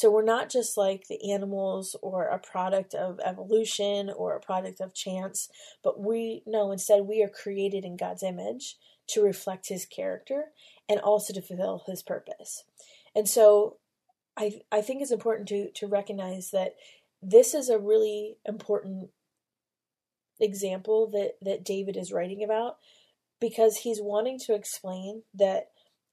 So 0.00 0.10
we're 0.10 0.22
not 0.22 0.48
just 0.48 0.78
like 0.78 1.08
the 1.08 1.30
animals 1.30 1.94
or 2.00 2.24
a 2.24 2.38
product 2.38 2.94
of 2.94 3.20
evolution 3.22 4.08
or 4.08 4.34
a 4.34 4.40
product 4.40 4.80
of 4.80 4.94
chance, 4.94 5.50
but 5.84 6.00
we 6.00 6.42
know 6.46 6.72
instead 6.72 7.02
we 7.02 7.22
are 7.22 7.28
created 7.28 7.84
in 7.84 7.98
God's 7.98 8.22
image 8.22 8.78
to 9.08 9.22
reflect 9.22 9.68
his 9.68 9.84
character 9.84 10.52
and 10.88 11.00
also 11.00 11.34
to 11.34 11.42
fulfill 11.42 11.82
his 11.86 12.02
purpose. 12.02 12.64
And 13.14 13.28
so 13.28 13.76
I 14.38 14.62
I 14.72 14.80
think 14.80 15.02
it's 15.02 15.10
important 15.10 15.48
to 15.48 15.70
to 15.70 15.86
recognize 15.86 16.50
that 16.50 16.76
this 17.20 17.52
is 17.52 17.68
a 17.68 17.78
really 17.78 18.38
important 18.46 19.10
example 20.40 21.10
that 21.10 21.32
that 21.42 21.62
David 21.62 21.98
is 21.98 22.10
writing 22.10 22.42
about 22.42 22.78
because 23.38 23.76
he's 23.76 24.00
wanting 24.00 24.38
to 24.46 24.54
explain 24.54 25.24
that 25.34 25.69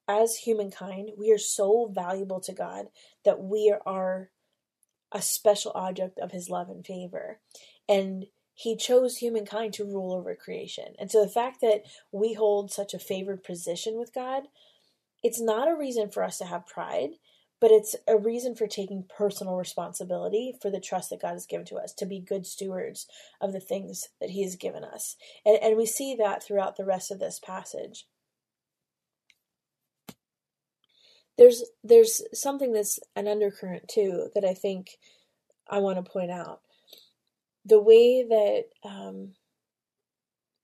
as 0.08 0.36
humankind, 0.36 1.10
we 1.18 1.30
are 1.30 1.38
so 1.38 1.90
valuable 1.92 2.40
to 2.40 2.52
God 2.52 2.86
that 3.24 3.40
we 3.40 3.74
are 3.86 4.30
a 5.12 5.22
special 5.22 5.72
object 5.74 6.18
of 6.18 6.32
his 6.32 6.50
love 6.50 6.68
and 6.68 6.84
favor. 6.84 7.40
And 7.88 8.26
he 8.54 8.76
chose 8.76 9.18
humankind 9.18 9.74
to 9.74 9.84
rule 9.84 10.12
over 10.12 10.34
creation. 10.34 10.94
And 10.98 11.10
so 11.10 11.22
the 11.22 11.30
fact 11.30 11.60
that 11.60 11.82
we 12.10 12.32
hold 12.32 12.72
such 12.72 12.92
a 12.92 12.98
favored 12.98 13.44
position 13.44 13.98
with 13.98 14.12
God, 14.12 14.44
it's 15.22 15.40
not 15.40 15.68
a 15.68 15.76
reason 15.76 16.10
for 16.10 16.24
us 16.24 16.38
to 16.38 16.44
have 16.44 16.66
pride, 16.66 17.10
but 17.60 17.70
it's 17.70 17.94
a 18.06 18.16
reason 18.16 18.54
for 18.54 18.66
taking 18.66 19.04
personal 19.16 19.56
responsibility 19.56 20.54
for 20.60 20.70
the 20.70 20.80
trust 20.80 21.10
that 21.10 21.22
God 21.22 21.32
has 21.32 21.46
given 21.46 21.66
to 21.66 21.76
us, 21.76 21.92
to 21.94 22.06
be 22.06 22.20
good 22.20 22.46
stewards 22.46 23.06
of 23.40 23.52
the 23.52 23.60
things 23.60 24.08
that 24.20 24.30
he 24.30 24.42
has 24.42 24.56
given 24.56 24.84
us. 24.84 25.16
And, 25.44 25.58
and 25.62 25.76
we 25.76 25.86
see 25.86 26.16
that 26.16 26.42
throughout 26.42 26.76
the 26.76 26.84
rest 26.84 27.10
of 27.10 27.18
this 27.18 27.38
passage. 27.38 28.06
There's 31.38 31.64
there's 31.84 32.22
something 32.34 32.72
that's 32.72 32.98
an 33.16 33.28
undercurrent 33.28 33.88
too 33.88 34.28
that 34.34 34.44
I 34.44 34.54
think 34.54 34.98
I 35.70 35.78
want 35.78 36.04
to 36.04 36.10
point 36.10 36.30
out. 36.30 36.60
The 37.64 37.80
way 37.80 38.24
that 38.28 38.64
um, 38.88 39.34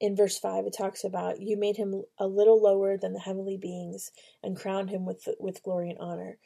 in 0.00 0.16
verse 0.16 0.38
5 0.38 0.66
it 0.66 0.74
talks 0.76 1.04
about 1.04 1.40
you 1.40 1.56
made 1.56 1.76
him 1.76 2.02
a 2.18 2.26
little 2.26 2.60
lower 2.60 2.96
than 2.96 3.12
the 3.12 3.20
heavenly 3.20 3.56
beings 3.56 4.10
and 4.42 4.56
crowned 4.56 4.90
him 4.90 5.06
with 5.06 5.28
with 5.38 5.62
glory 5.62 5.90
and 5.90 5.98
honor 5.98 6.36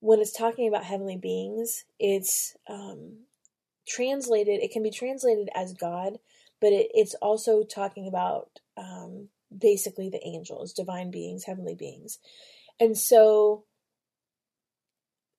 when 0.00 0.20
it's 0.20 0.36
talking 0.36 0.66
about 0.68 0.84
heavenly 0.84 1.16
beings 1.16 1.84
it's 1.98 2.56
um, 2.68 3.20
translated 3.86 4.60
it 4.60 4.72
can 4.72 4.82
be 4.82 4.90
translated 4.90 5.48
as 5.54 5.72
god 5.72 6.18
but 6.60 6.72
it, 6.72 6.88
it's 6.92 7.14
also 7.22 7.62
talking 7.62 8.06
about 8.06 8.60
um, 8.76 9.28
basically 9.56 10.10
the 10.10 10.26
angels 10.26 10.72
divine 10.72 11.10
beings 11.10 11.44
heavenly 11.44 11.74
beings 11.74 12.18
and 12.80 12.96
so 12.96 13.64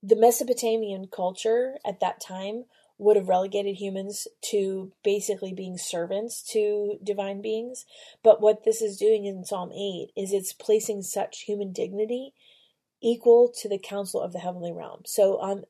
the 0.04 0.16
Mesopotamian 0.16 1.08
culture 1.08 1.78
at 1.86 2.00
that 2.00 2.22
time 2.22 2.66
would 2.98 3.16
have 3.16 3.28
relegated 3.28 3.78
humans 3.78 4.28
to 4.42 4.92
basically 5.04 5.54
being 5.54 5.78
servants 5.78 6.44
to 6.44 7.00
divine 7.04 7.42
beings. 7.42 7.86
But 8.24 8.42
what 8.42 8.64
this 8.64 8.82
is 8.82 8.98
doing 8.98 9.26
in 9.26 9.44
Psalm 9.44 9.72
8 9.72 10.12
is 10.16 10.32
it's 10.32 10.54
placing 10.54 11.02
such 11.02 11.42
human 11.42 11.72
dignity 11.72 12.34
equal 13.02 13.52
to 13.60 13.68
the 13.68 13.80
council 13.80 14.22
of 14.22 14.34
the 14.34 14.40
heavenly 14.40 14.72
realm. 14.72 15.02
So 15.06 15.42
um, 15.42 15.64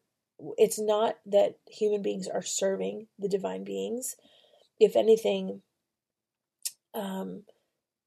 it's 0.57 0.79
not 0.79 1.19
that 1.25 1.57
human 1.69 2.01
beings 2.01 2.27
are 2.27 2.41
serving 2.41 3.07
the 3.17 3.29
divine 3.29 3.63
beings. 3.63 4.15
If 4.77 4.97
anything, 4.97 5.61
um, 6.93 7.43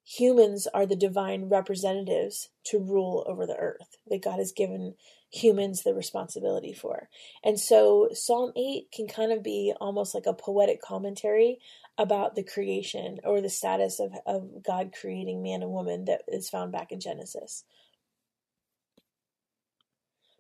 humans 0.05 0.69
are 0.75 0.87
the 0.87 0.97
divine 0.97 1.49
representatives 1.49 2.51
to 2.67 2.79
rule 2.79 3.25
over 3.27 3.47
the 3.47 3.57
earth 3.57 3.97
that 4.09 4.23
God 4.23 4.39
has 4.39 4.53
given 4.53 4.95
humans 5.33 5.83
the 5.83 5.95
responsibility 5.95 6.73
for. 6.73 7.09
And 7.43 7.59
so 7.59 8.11
Psalm 8.13 8.53
8 8.57 8.93
can 8.93 9.09
kind 9.09 9.33
of 9.33 9.43
be 9.43 9.73
almost 9.81 10.15
like 10.15 10.27
a 10.27 10.35
poetic 10.35 10.81
commentary 10.81 11.59
about 11.97 12.35
the 12.35 12.45
creation 12.45 13.19
or 13.25 13.41
the 13.41 13.49
status 13.49 13.99
of, 13.99 14.13
of 14.27 14.63
God 14.63 14.93
creating 14.99 15.43
man 15.43 15.63
and 15.63 15.73
woman 15.73 16.05
that 16.05 16.23
is 16.29 16.51
found 16.51 16.71
back 16.71 16.93
in 16.93 17.01
Genesis. 17.01 17.65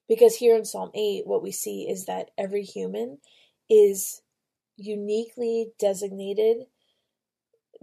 Because 0.08 0.36
here 0.36 0.54
in 0.54 0.66
Psalm 0.66 0.90
8, 0.94 1.26
what 1.26 1.42
we 1.42 1.50
see 1.50 1.88
is 1.88 2.04
that 2.04 2.30
every 2.36 2.62
human 2.62 3.18
is 3.70 4.20
uniquely 4.76 5.72
designated 5.78 6.66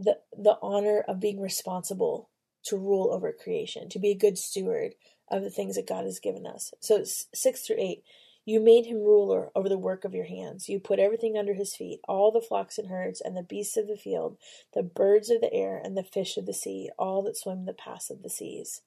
the 0.03 0.19
the 0.37 0.57
honor 0.61 1.03
of 1.07 1.19
being 1.19 1.39
responsible 1.39 2.29
to 2.65 2.77
rule 2.77 3.11
over 3.11 3.31
creation, 3.31 3.89
to 3.89 3.99
be 3.99 4.11
a 4.11 4.17
good 4.17 4.37
steward 4.37 4.93
of 5.29 5.43
the 5.43 5.49
things 5.49 5.75
that 5.75 5.87
God 5.87 6.05
has 6.05 6.19
given 6.19 6.45
us. 6.45 6.73
So 6.79 7.03
six 7.03 7.61
through 7.61 7.77
eight. 7.79 8.03
You 8.43 8.59
made 8.59 8.87
him 8.87 8.97
ruler 8.97 9.51
over 9.55 9.69
the 9.69 9.77
work 9.77 10.03
of 10.03 10.15
your 10.15 10.25
hands. 10.25 10.67
You 10.67 10.79
put 10.79 10.97
everything 10.97 11.37
under 11.37 11.53
his 11.53 11.75
feet, 11.75 11.99
all 12.07 12.31
the 12.31 12.41
flocks 12.41 12.79
and 12.79 12.89
herds, 12.89 13.21
and 13.21 13.37
the 13.37 13.43
beasts 13.43 13.77
of 13.77 13.87
the 13.87 13.95
field, 13.95 14.37
the 14.73 14.81
birds 14.81 15.29
of 15.29 15.41
the 15.41 15.53
air, 15.53 15.79
and 15.81 15.95
the 15.95 16.03
fish 16.03 16.37
of 16.37 16.47
the 16.47 16.53
sea, 16.53 16.89
all 16.97 17.21
that 17.21 17.37
swim 17.37 17.65
the 17.65 17.73
paths 17.73 18.09
of 18.09 18.23
the 18.23 18.31
seas. 18.31 18.81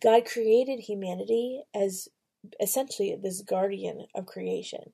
God 0.00 0.24
created 0.24 0.80
humanity 0.80 1.62
as 1.74 2.08
essentially 2.60 3.16
this 3.20 3.42
guardian 3.42 4.06
of 4.14 4.26
creation. 4.26 4.92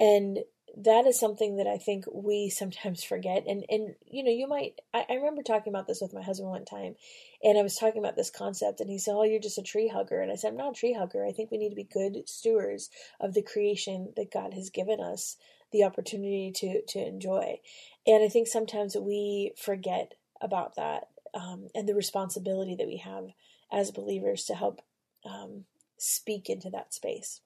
And 0.00 0.40
that 0.76 1.06
is 1.06 1.18
something 1.18 1.56
that 1.56 1.66
I 1.66 1.78
think 1.78 2.04
we 2.12 2.50
sometimes 2.50 3.04
forget. 3.04 3.44
And 3.46 3.64
and 3.68 3.94
you 4.06 4.24
know, 4.24 4.30
you 4.30 4.48
might 4.48 4.80
I, 4.92 5.04
I, 5.08 5.14
remember 5.14 5.42
talking 5.42 5.72
about 5.72 5.86
this 5.86 6.00
with 6.00 6.12
my 6.12 6.22
husband 6.22 6.50
one 6.50 6.64
time 6.64 6.96
and 7.42 7.58
I 7.58 7.62
was 7.62 7.76
talking 7.76 8.00
about 8.00 8.16
this 8.16 8.30
concept 8.30 8.80
and 8.80 8.90
he 8.90 8.98
said, 8.98 9.14
Oh, 9.14 9.24
you're 9.24 9.40
just 9.40 9.58
a 9.58 9.62
tree 9.62 9.88
hugger 9.88 10.20
and 10.20 10.32
I 10.32 10.36
said, 10.36 10.48
I'm 10.48 10.56
not 10.56 10.72
a 10.72 10.78
tree 10.78 10.94
hugger. 10.94 11.24
I 11.24 11.32
think 11.32 11.50
we 11.50 11.58
need 11.58 11.70
to 11.70 11.76
be 11.76 11.84
good 11.84 12.28
stewards 12.28 12.90
of 13.20 13.34
the 13.34 13.42
creation 13.42 14.12
that 14.16 14.32
God 14.32 14.54
has 14.54 14.70
given 14.70 15.00
us 15.00 15.36
the 15.72 15.84
opportunity 15.84 16.52
to 16.56 16.82
to 16.88 16.98
enjoy. 16.98 17.60
And 18.06 18.24
I 18.24 18.28
think 18.28 18.48
sometimes 18.48 18.96
we 18.96 19.52
forget 19.56 20.14
about 20.40 20.76
that 20.76 21.08
um, 21.34 21.68
and 21.74 21.88
the 21.88 21.94
responsibility 21.94 22.74
that 22.76 22.86
we 22.86 22.98
have 22.98 23.30
as 23.72 23.90
believers 23.90 24.44
to 24.44 24.54
help 24.54 24.82
um, 25.24 25.64
speak 25.98 26.48
into 26.48 26.70
that 26.70 26.94
space. 26.94 27.40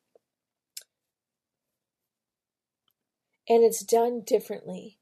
And 3.48 3.64
it's 3.64 3.82
done 3.82 4.22
differently 4.26 4.98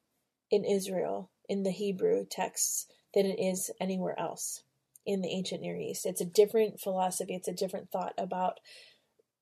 in 0.51 0.65
Israel, 0.65 1.31
in 1.49 1.65
the 1.65 1.71
Hebrew 1.71 2.25
texts, 2.25 2.87
than 3.15 3.27
it 3.27 3.41
is 3.41 3.71
anywhere 3.81 4.19
else 4.19 4.63
in 5.05 5.23
the 5.23 5.29
ancient 5.29 5.63
Near 5.63 5.77
East. 5.77 6.07
It's 6.07 6.21
a 6.21 6.27
different 6.27 6.81
philosophy, 6.81 7.35
it's 7.35 7.49
a 7.49 7.53
different 7.53 7.91
thought 7.91 8.15
about 8.19 8.61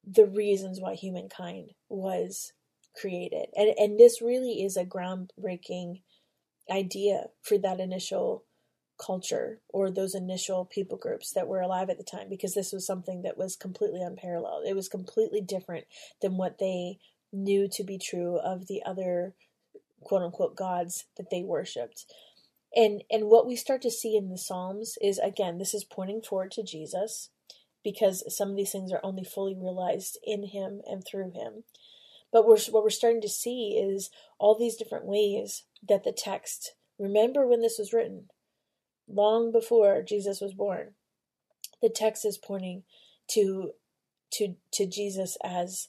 the 0.07 0.27
reasons 0.27 0.81
why 0.81 0.95
humankind 0.95 1.71
was 1.89 2.53
created. 2.95 3.47
And, 3.57 3.75
and 3.79 3.99
this 3.99 4.23
really 4.23 4.63
is 4.63 4.77
a 4.77 4.85
groundbreaking 4.85 6.03
idea 6.71 7.27
for 7.43 7.59
that 7.59 7.81
initial 7.81 8.45
culture 9.05 9.61
or 9.69 9.91
those 9.91 10.15
initial 10.15 10.65
people 10.65 10.97
groups 10.97 11.33
that 11.33 11.49
were 11.49 11.61
alive 11.61 11.91
at 11.91 11.99
the 11.99 12.05
time 12.05 12.29
because 12.29 12.55
this 12.55 12.73
was 12.73 12.87
something 12.87 13.23
that 13.23 13.37
was 13.37 13.57
completely 13.57 14.01
unparalleled. 14.01 14.65
It 14.67 14.77
was 14.77 14.89
completely 14.89 15.41
different 15.41 15.87
than 16.23 16.37
what 16.37 16.59
they 16.59 16.99
knew 17.35 17.69
to 17.69 17.85
be 17.85 17.99
true 17.99 18.39
of 18.39 18.67
the 18.67 18.83
other 18.85 19.35
quote 20.01 20.23
unquote 20.23 20.57
gods 20.57 21.05
that 21.17 21.31
they 21.31 21.43
worshipped. 21.43 22.05
And 22.75 23.05
and 23.11 23.25
what 23.25 23.47
we 23.47 23.57
start 23.57 23.83
to 23.83 23.91
see 23.91 24.17
in 24.17 24.31
the 24.31 24.39
Psalms 24.39 24.97
is 25.03 25.19
again, 25.19 25.59
this 25.59 25.75
is 25.75 25.85
pointing 25.85 26.23
forward 26.23 26.51
to 26.53 26.63
Jesus 26.63 27.31
because 27.83 28.25
some 28.35 28.51
of 28.51 28.57
these 28.57 28.73
things 28.73 28.93
are 28.93 29.01
only 29.03 29.25
fully 29.25 29.55
realized 29.55 30.19
in 30.25 30.47
him 30.49 30.81
and 30.87 31.05
through 31.05 31.33
him. 31.33 31.65
But 32.33 32.47
we're, 32.47 32.59
what 32.71 32.83
we're 32.83 32.91
starting 32.91 33.21
to 33.21 33.29
see 33.29 33.79
is 33.79 34.11
all 34.39 34.59
these 34.59 34.77
different 34.77 35.05
ways 35.05 35.65
that 35.87 36.03
the 36.03 36.13
text 36.13 36.73
Remember 36.99 37.47
when 37.47 37.61
this 37.61 37.79
was 37.79 37.93
written, 37.93 38.29
long 39.09 39.51
before 39.51 40.03
Jesus 40.03 40.41
was 40.41 40.55
born. 40.55 40.95
The 41.83 41.89
text 41.89 42.25
is 42.25 42.39
pointing 42.39 42.85
to 43.29 43.73
to 44.33 44.57
to 44.73 44.87
Jesus 44.87 45.37
as 45.43 45.89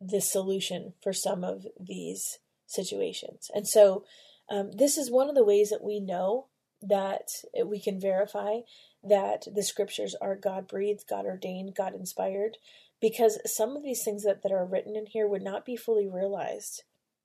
the 0.00 0.20
solution 0.20 0.94
for 1.02 1.12
some 1.12 1.44
of 1.44 1.66
these 1.78 2.38
situations. 2.66 3.50
And 3.54 3.66
so 3.66 4.04
um, 4.50 4.72
this 4.72 4.96
is 4.96 5.10
one 5.10 5.28
of 5.28 5.34
the 5.34 5.44
ways 5.44 5.70
that 5.70 5.84
we 5.84 6.00
know 6.00 6.46
that 6.82 7.28
we 7.66 7.80
can 7.80 8.00
verify 8.00 8.60
that 9.02 9.46
the 9.54 9.62
scriptures 9.62 10.14
are 10.20 10.34
God 10.34 10.66
breathed, 10.66 11.04
God 11.08 11.26
ordained, 11.26 11.74
God 11.76 11.94
inspired, 11.94 12.56
because 13.00 13.38
some 13.44 13.76
of 13.76 13.82
these 13.82 14.02
things 14.02 14.24
that, 14.24 14.42
that 14.42 14.52
are 14.52 14.64
written 14.64 14.96
in 14.96 15.06
here 15.06 15.28
would 15.28 15.42
not 15.42 15.64
be 15.64 15.76
fully 15.76 16.08
realized 16.08 16.82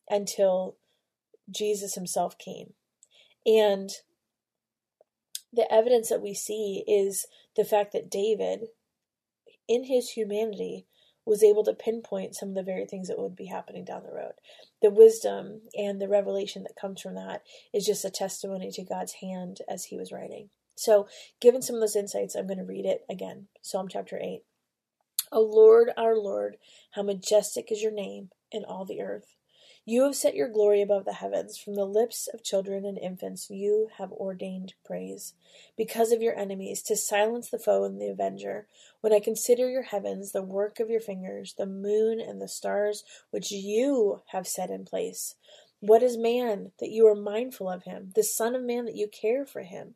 until 0.09 0.75
Jesus 1.49 1.95
himself 1.95 2.37
came. 2.37 2.73
And 3.45 3.89
the 5.51 5.71
evidence 5.71 6.09
that 6.09 6.21
we 6.21 6.33
see 6.33 6.83
is 6.87 7.25
the 7.55 7.65
fact 7.65 7.93
that 7.93 8.09
David, 8.09 8.67
in 9.67 9.85
his 9.85 10.11
humanity, 10.11 10.85
was 11.25 11.43
able 11.43 11.63
to 11.63 11.73
pinpoint 11.73 12.35
some 12.35 12.49
of 12.49 12.55
the 12.55 12.63
very 12.63 12.85
things 12.85 13.07
that 13.07 13.17
would 13.17 13.35
be 13.35 13.45
happening 13.45 13.83
down 13.83 14.03
the 14.03 14.15
road. 14.15 14.33
The 14.81 14.89
wisdom 14.89 15.61
and 15.75 15.99
the 15.99 16.07
revelation 16.07 16.63
that 16.63 16.79
comes 16.79 17.01
from 17.01 17.15
that 17.15 17.41
is 17.73 17.85
just 17.85 18.05
a 18.05 18.09
testimony 18.09 18.71
to 18.71 18.83
God's 18.83 19.13
hand 19.13 19.59
as 19.67 19.85
he 19.85 19.97
was 19.97 20.11
writing. 20.11 20.49
So, 20.75 21.07
given 21.39 21.61
some 21.61 21.75
of 21.75 21.81
those 21.81 21.95
insights, 21.95 22.35
I'm 22.35 22.47
going 22.47 22.59
to 22.59 22.65
read 22.65 22.85
it 22.85 23.05
again. 23.09 23.47
Psalm 23.61 23.87
chapter 23.89 24.19
8. 24.21 24.43
O 25.31 25.41
Lord, 25.41 25.91
our 25.97 26.15
Lord, 26.15 26.57
how 26.91 27.01
majestic 27.01 27.71
is 27.71 27.81
your 27.81 27.91
name 27.91 28.29
in 28.51 28.63
all 28.63 28.85
the 28.85 29.01
earth. 29.01 29.35
You 29.87 30.01
have 30.05 30.15
set 30.15 30.33
your 30.33 30.49
glory 30.49 30.81
above 30.81 31.05
the 31.05 31.13
heavens. 31.13 31.59
From 31.59 31.75
the 31.75 31.85
lips 31.85 32.27
of 32.33 32.43
children 32.43 32.85
and 32.85 32.97
infants, 32.97 33.51
you 33.51 33.89
have 33.99 34.11
ordained 34.11 34.73
praise. 34.83 35.35
Because 35.77 36.11
of 36.11 36.23
your 36.23 36.35
enemies, 36.35 36.81
to 36.83 36.95
silence 36.95 37.51
the 37.51 37.59
foe 37.59 37.83
and 37.83 38.01
the 38.01 38.07
avenger. 38.07 38.65
When 39.01 39.13
I 39.13 39.19
consider 39.19 39.69
your 39.69 39.83
heavens, 39.83 40.31
the 40.31 40.41
work 40.41 40.79
of 40.79 40.89
your 40.89 40.99
fingers, 40.99 41.53
the 41.55 41.67
moon 41.67 42.19
and 42.19 42.41
the 42.41 42.47
stars 42.47 43.03
which 43.29 43.51
you 43.51 44.23
have 44.29 44.47
set 44.47 44.71
in 44.71 44.85
place. 44.85 45.35
What 45.81 46.01
is 46.01 46.17
man 46.17 46.71
that 46.79 46.89
you 46.89 47.05
are 47.05 47.13
mindful 47.13 47.69
of 47.69 47.83
him, 47.83 48.11
the 48.15 48.23
Son 48.23 48.55
of 48.55 48.63
Man 48.63 48.85
that 48.85 48.95
you 48.95 49.07
care 49.07 49.45
for 49.45 49.61
him? 49.61 49.93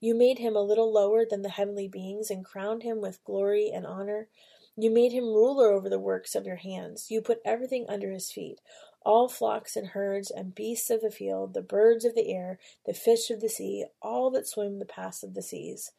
You 0.00 0.14
made 0.14 0.38
him 0.38 0.54
a 0.54 0.60
little 0.60 0.92
lower 0.92 1.24
than 1.24 1.40
the 1.40 1.48
heavenly 1.48 1.88
beings 1.88 2.30
and 2.30 2.44
crowned 2.44 2.82
him 2.82 3.00
with 3.00 3.24
glory 3.24 3.70
and 3.74 3.86
honor. 3.86 4.28
You 4.76 4.90
made 4.90 5.12
him 5.12 5.24
ruler 5.24 5.72
over 5.72 5.88
the 5.88 5.98
works 5.98 6.34
of 6.34 6.44
your 6.44 6.56
hands. 6.56 7.10
You 7.10 7.22
put 7.22 7.40
everything 7.44 7.86
under 7.88 8.10
his 8.10 8.30
feet 8.30 8.60
all 9.02 9.28
flocks 9.28 9.76
and 9.76 9.88
herds 9.88 10.30
and 10.30 10.54
beasts 10.54 10.90
of 10.90 11.00
the 11.00 11.10
field, 11.10 11.54
the 11.54 11.62
birds 11.62 12.04
of 12.04 12.14
the 12.14 12.32
air, 12.32 12.58
the 12.86 12.94
fish 12.94 13.30
of 13.30 13.40
the 13.40 13.48
sea, 13.48 13.86
all 14.02 14.30
that 14.30 14.46
swim 14.46 14.78
the 14.78 14.84
paths 14.84 15.22
of 15.22 15.34
the 15.34 15.42
seas. 15.42 15.92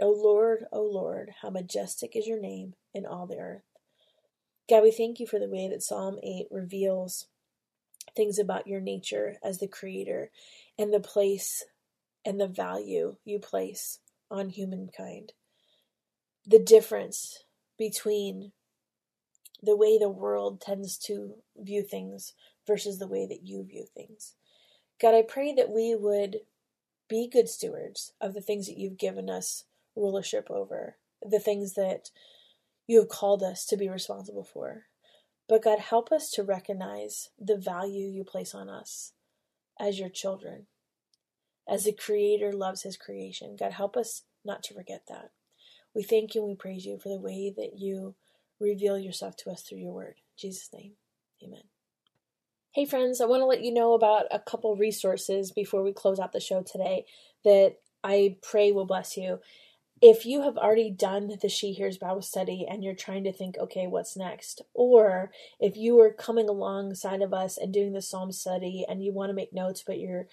O 0.00 0.10
Lord, 0.10 0.66
O 0.72 0.82
Lord, 0.82 1.32
how 1.42 1.50
majestic 1.50 2.14
is 2.14 2.26
your 2.26 2.40
name 2.40 2.74
in 2.94 3.06
all 3.06 3.26
the 3.26 3.38
earth. 3.38 3.62
God, 4.68 4.82
we 4.82 4.90
thank 4.90 5.20
you 5.20 5.26
for 5.26 5.38
the 5.38 5.48
way 5.48 5.68
that 5.68 5.82
Psalm 5.82 6.18
8 6.22 6.46
reveals 6.50 7.26
things 8.14 8.38
about 8.38 8.66
your 8.66 8.80
nature 8.80 9.36
as 9.42 9.58
the 9.58 9.68
creator 9.68 10.30
and 10.78 10.92
the 10.92 11.00
place 11.00 11.64
and 12.24 12.40
the 12.40 12.48
value 12.48 13.16
you 13.24 13.38
place 13.38 14.00
on 14.30 14.48
humankind. 14.48 15.32
The 16.44 16.58
difference 16.58 17.44
between 17.78 18.52
the 19.62 19.76
way 19.76 19.98
the 19.98 20.08
world 20.08 20.60
tends 20.60 20.98
to 20.98 21.34
view 21.56 21.82
things 21.82 22.34
versus 22.66 22.98
the 22.98 23.06
way 23.06 23.26
that 23.26 23.46
you 23.46 23.64
view 23.64 23.86
things. 23.94 24.34
God, 25.00 25.14
I 25.14 25.22
pray 25.22 25.52
that 25.54 25.70
we 25.70 25.94
would 25.94 26.40
be 27.08 27.28
good 27.28 27.48
stewards 27.48 28.12
of 28.20 28.34
the 28.34 28.40
things 28.40 28.66
that 28.66 28.78
you've 28.78 28.98
given 28.98 29.30
us 29.30 29.64
rulership 29.94 30.50
over, 30.50 30.96
the 31.22 31.38
things 31.38 31.74
that 31.74 32.10
you 32.86 33.00
have 33.00 33.08
called 33.08 33.42
us 33.42 33.64
to 33.66 33.76
be 33.76 33.88
responsible 33.88 34.44
for. 34.44 34.84
But 35.48 35.62
God, 35.62 35.78
help 35.78 36.10
us 36.10 36.30
to 36.32 36.42
recognize 36.42 37.30
the 37.38 37.56
value 37.56 38.08
you 38.08 38.24
place 38.24 38.54
on 38.54 38.68
us 38.68 39.12
as 39.78 39.98
your 39.98 40.08
children, 40.08 40.66
as 41.68 41.84
the 41.84 41.92
Creator 41.92 42.52
loves 42.52 42.82
His 42.82 42.96
creation. 42.96 43.56
God, 43.58 43.72
help 43.72 43.96
us 43.96 44.22
not 44.44 44.62
to 44.64 44.74
forget 44.74 45.02
that. 45.08 45.30
We 45.94 46.02
thank 46.02 46.34
you 46.34 46.42
and 46.42 46.50
we 46.50 46.56
praise 46.56 46.84
you 46.84 46.98
for 46.98 47.08
the 47.08 47.20
way 47.20 47.52
that 47.56 47.78
you 47.78 48.16
reveal 48.60 48.98
yourself 48.98 49.36
to 49.38 49.50
us 49.50 49.62
through 49.62 49.78
your 49.78 49.92
word. 49.92 50.16
In 50.16 50.48
Jesus' 50.48 50.70
name, 50.72 50.92
amen. 51.42 51.62
Hey, 52.72 52.84
friends, 52.84 53.20
I 53.20 53.26
want 53.26 53.40
to 53.40 53.46
let 53.46 53.62
you 53.62 53.72
know 53.72 53.94
about 53.94 54.26
a 54.30 54.38
couple 54.38 54.76
resources 54.76 55.50
before 55.50 55.82
we 55.82 55.92
close 55.92 56.20
out 56.20 56.32
the 56.32 56.40
show 56.40 56.62
today 56.62 57.06
that 57.44 57.76
I 58.04 58.36
pray 58.42 58.70
will 58.70 58.84
bless 58.84 59.16
you. 59.16 59.40
If 60.02 60.26
you 60.26 60.42
have 60.42 60.58
already 60.58 60.90
done 60.90 61.38
the 61.40 61.48
She 61.48 61.72
Hears 61.72 61.96
Bible 61.96 62.20
study 62.20 62.66
and 62.68 62.84
you're 62.84 62.94
trying 62.94 63.24
to 63.24 63.32
think, 63.32 63.56
okay, 63.56 63.86
what's 63.86 64.14
next? 64.14 64.60
Or 64.74 65.30
if 65.58 65.74
you 65.76 65.98
are 66.00 66.12
coming 66.12 66.50
alongside 66.50 67.22
of 67.22 67.32
us 67.32 67.56
and 67.56 67.72
doing 67.72 67.94
the 67.94 68.02
Psalm 68.02 68.30
study 68.30 68.84
and 68.86 69.02
you 69.02 69.10
want 69.10 69.30
to 69.30 69.34
make 69.34 69.54
notes, 69.54 69.82
but 69.86 69.98
you're 69.98 70.26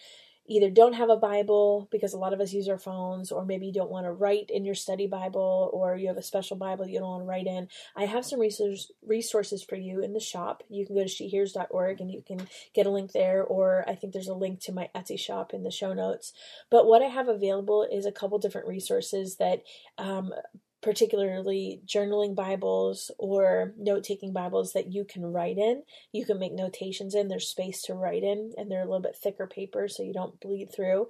either 0.47 0.69
don't 0.69 0.93
have 0.93 1.09
a 1.09 1.15
Bible 1.15 1.87
because 1.91 2.13
a 2.13 2.17
lot 2.17 2.33
of 2.33 2.41
us 2.41 2.53
use 2.53 2.67
our 2.67 2.77
phones, 2.77 3.31
or 3.31 3.45
maybe 3.45 3.67
you 3.67 3.73
don't 3.73 3.89
want 3.89 4.05
to 4.05 4.11
write 4.11 4.49
in 4.49 4.65
your 4.65 4.75
study 4.75 5.07
Bible, 5.07 5.69
or 5.73 5.95
you 5.95 6.07
have 6.07 6.17
a 6.17 6.23
special 6.23 6.57
Bible 6.57 6.87
you 6.87 6.99
don't 6.99 7.09
want 7.09 7.23
to 7.23 7.27
write 7.27 7.47
in, 7.47 7.67
I 7.95 8.05
have 8.05 8.25
some 8.25 8.39
resource, 8.39 8.91
resources 9.05 9.63
for 9.63 9.75
you 9.75 10.01
in 10.03 10.13
the 10.13 10.19
shop. 10.19 10.63
You 10.69 10.85
can 10.85 10.95
go 10.95 11.03
to 11.03 11.09
shehears.org 11.09 12.01
and 12.01 12.11
you 12.11 12.21
can 12.25 12.47
get 12.73 12.85
a 12.85 12.91
link 12.91 13.11
there, 13.11 13.43
or 13.43 13.85
I 13.87 13.95
think 13.95 14.13
there's 14.13 14.27
a 14.27 14.33
link 14.33 14.59
to 14.61 14.73
my 14.73 14.89
Etsy 14.95 15.19
shop 15.19 15.53
in 15.53 15.63
the 15.63 15.71
show 15.71 15.93
notes. 15.93 16.33
But 16.69 16.87
what 16.87 17.01
I 17.01 17.07
have 17.07 17.27
available 17.27 17.87
is 17.89 18.05
a 18.05 18.11
couple 18.11 18.37
different 18.39 18.67
resources 18.67 19.37
that 19.37 19.63
um, 19.97 20.33
particularly 20.83 21.81
journaling 21.87 22.35
Bibles 22.35 23.09
or 23.17 23.73
note 23.77 24.03
taking 24.03 24.33
Bibles 24.33 24.73
that 24.73 24.91
you 24.91 25.05
can 25.05 25.25
write 25.25 25.57
in. 25.57 25.83
You 26.11 26.25
can 26.25 26.37
make 26.37 26.53
notations 26.53 27.15
in, 27.15 27.29
there's 27.29 27.47
space 27.47 27.81
to 27.83 27.93
write 27.93 28.23
in, 28.23 28.53
and 28.57 28.69
they're 28.69 28.81
a 28.81 28.85
little 28.85 29.01
bit 29.01 29.15
thicker 29.15 29.47
paper 29.47 29.87
so 29.87 30.03
you 30.03 30.13
don't 30.13 30.39
bleed 30.39 30.69
through. 30.75 31.07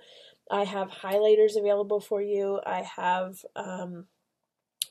I 0.49 0.63
have 0.65 0.89
highlighters 0.89 1.57
available 1.57 1.99
for 1.99 2.21
you. 2.21 2.59
I 2.65 2.83
have 2.95 3.43
um, 3.55 4.05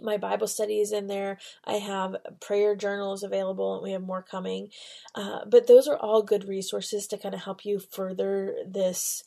my 0.01 0.17
Bible 0.17 0.49
studies 0.49 0.91
in 0.91 1.07
there. 1.07 1.39
I 1.65 1.75
have 1.75 2.17
prayer 2.41 2.75
journals 2.75 3.23
available, 3.23 3.75
and 3.75 3.85
we 3.85 3.93
have 3.93 4.03
more 4.03 4.23
coming. 4.23 4.69
Uh, 5.15 5.45
but 5.47 5.69
those 5.69 5.87
are 5.87 5.97
all 5.97 6.23
good 6.23 6.49
resources 6.49 7.07
to 7.09 7.19
kind 7.19 7.35
of 7.35 7.43
help 7.43 7.65
you 7.65 7.79
further 7.79 8.57
this 8.67 9.23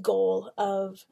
goal 0.00 0.52
of 0.56 1.04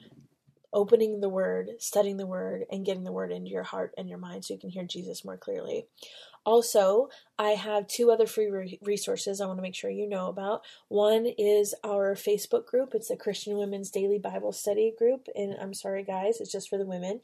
opening 0.72 1.20
the 1.20 1.28
word, 1.28 1.70
studying 1.78 2.16
the 2.16 2.26
word, 2.26 2.64
and 2.70 2.84
getting 2.84 3.04
the 3.04 3.12
word 3.12 3.32
into 3.32 3.50
your 3.50 3.62
heart 3.62 3.92
and 3.96 4.08
your 4.08 4.18
mind 4.18 4.44
so 4.44 4.54
you 4.54 4.60
can 4.60 4.70
hear 4.70 4.84
Jesus 4.84 5.24
more 5.24 5.36
clearly. 5.36 5.86
Also, 6.44 7.10
I 7.38 7.50
have 7.50 7.86
two 7.86 8.10
other 8.10 8.26
free 8.26 8.46
re- 8.46 8.78
resources 8.82 9.40
I 9.40 9.46
want 9.46 9.58
to 9.58 9.62
make 9.62 9.74
sure 9.74 9.90
you 9.90 10.08
know 10.08 10.28
about. 10.28 10.62
One 10.88 11.26
is 11.26 11.74
our 11.84 12.14
Facebook 12.14 12.64
group. 12.64 12.94
It's 12.94 13.08
the 13.08 13.16
Christian 13.16 13.58
Women's 13.58 13.90
Daily 13.90 14.18
Bible 14.18 14.52
Study 14.52 14.94
group. 14.96 15.28
And 15.34 15.56
I'm 15.60 15.74
sorry, 15.74 16.04
guys, 16.04 16.40
it's 16.40 16.52
just 16.52 16.70
for 16.70 16.78
the 16.78 16.86
women. 16.86 17.20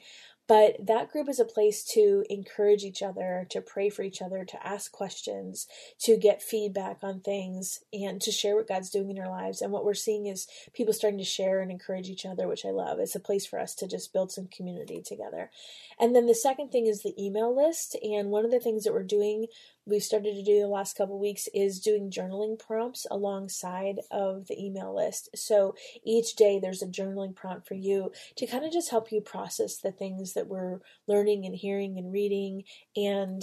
But 0.47 0.77
that 0.87 1.11
group 1.11 1.29
is 1.29 1.41
a 1.41 1.45
place 1.45 1.83
to 1.95 2.23
encourage 2.29 2.85
each 2.85 3.03
other, 3.03 3.47
to 3.51 3.63
pray 3.63 3.89
for 3.89 4.03
each 4.03 4.21
other, 4.21 4.45
to 4.45 4.67
ask 4.67 4.93
questions, 4.93 5.67
to 6.01 6.19
get 6.19 6.43
feedback 6.43 6.99
on 7.03 7.21
things, 7.21 7.81
and 7.95 8.21
to 8.21 8.31
share 8.31 8.55
what 8.55 8.69
God's 8.69 8.91
doing 8.91 9.11
in 9.11 9.19
our 9.19 9.31
lives. 9.31 9.63
And 9.63 9.73
what 9.73 9.87
we're 9.87 9.95
seeing 9.95 10.27
is 10.27 10.47
people 10.75 10.93
starting 10.93 11.19
to 11.19 11.25
share 11.25 11.61
and 11.61 11.71
encourage 11.71 12.11
each 12.11 12.27
other, 12.27 12.47
which 12.47 12.67
I 12.67 12.71
love. 12.71 12.99
It's 12.99 13.15
a 13.15 13.21
place 13.21 13.47
for 13.47 13.59
us 13.59 13.75
to 13.77 13.89
just 13.89 14.13
build 14.13 14.33
some 14.33 14.49
community 14.49 15.01
together. 15.01 15.51
And 15.99 16.15
then 16.15 16.27
the 16.27 16.35
second 16.35 16.71
thing 16.71 16.87
is 16.87 17.03
the 17.03 17.15
email 17.19 17.55
list. 17.55 17.97
And 18.03 18.31
one 18.31 18.45
of 18.45 18.51
the 18.51 18.61
things 18.61 18.85
that 18.85 18.93
we're 18.93 19.03
doing 19.03 19.47
we've 19.87 20.03
started 20.03 20.35
to 20.35 20.43
do 20.43 20.61
the 20.61 20.69
last 20.69 20.97
couple 20.97 21.19
weeks 21.19 21.49
is 21.55 21.81
doing 21.81 22.11
journaling 22.11 22.59
prompts 22.59 23.07
alongside 23.11 24.01
of 24.11 24.47
the 24.47 24.59
email 24.59 24.95
list. 24.95 25.31
So 25.35 25.75
each 26.05 26.37
day 26.37 26.59
there's 26.59 26.83
a 26.83 26.87
journaling 26.87 27.35
prompt 27.35 27.67
for 27.69 27.75
you 27.75 28.13
to 28.37 28.47
kind 28.47 28.65
of 28.65 28.73
just 28.73 28.91
help 28.91 29.13
you 29.13 29.21
process 29.21 29.79
the 29.79 29.93
things 29.93 30.35
that 30.35 30.49
we're 30.49 30.81
learning 31.07 31.45
and 31.45 31.55
hearing 31.55 31.99
and 31.99 32.13
reading 32.13 32.65
and 32.97 33.43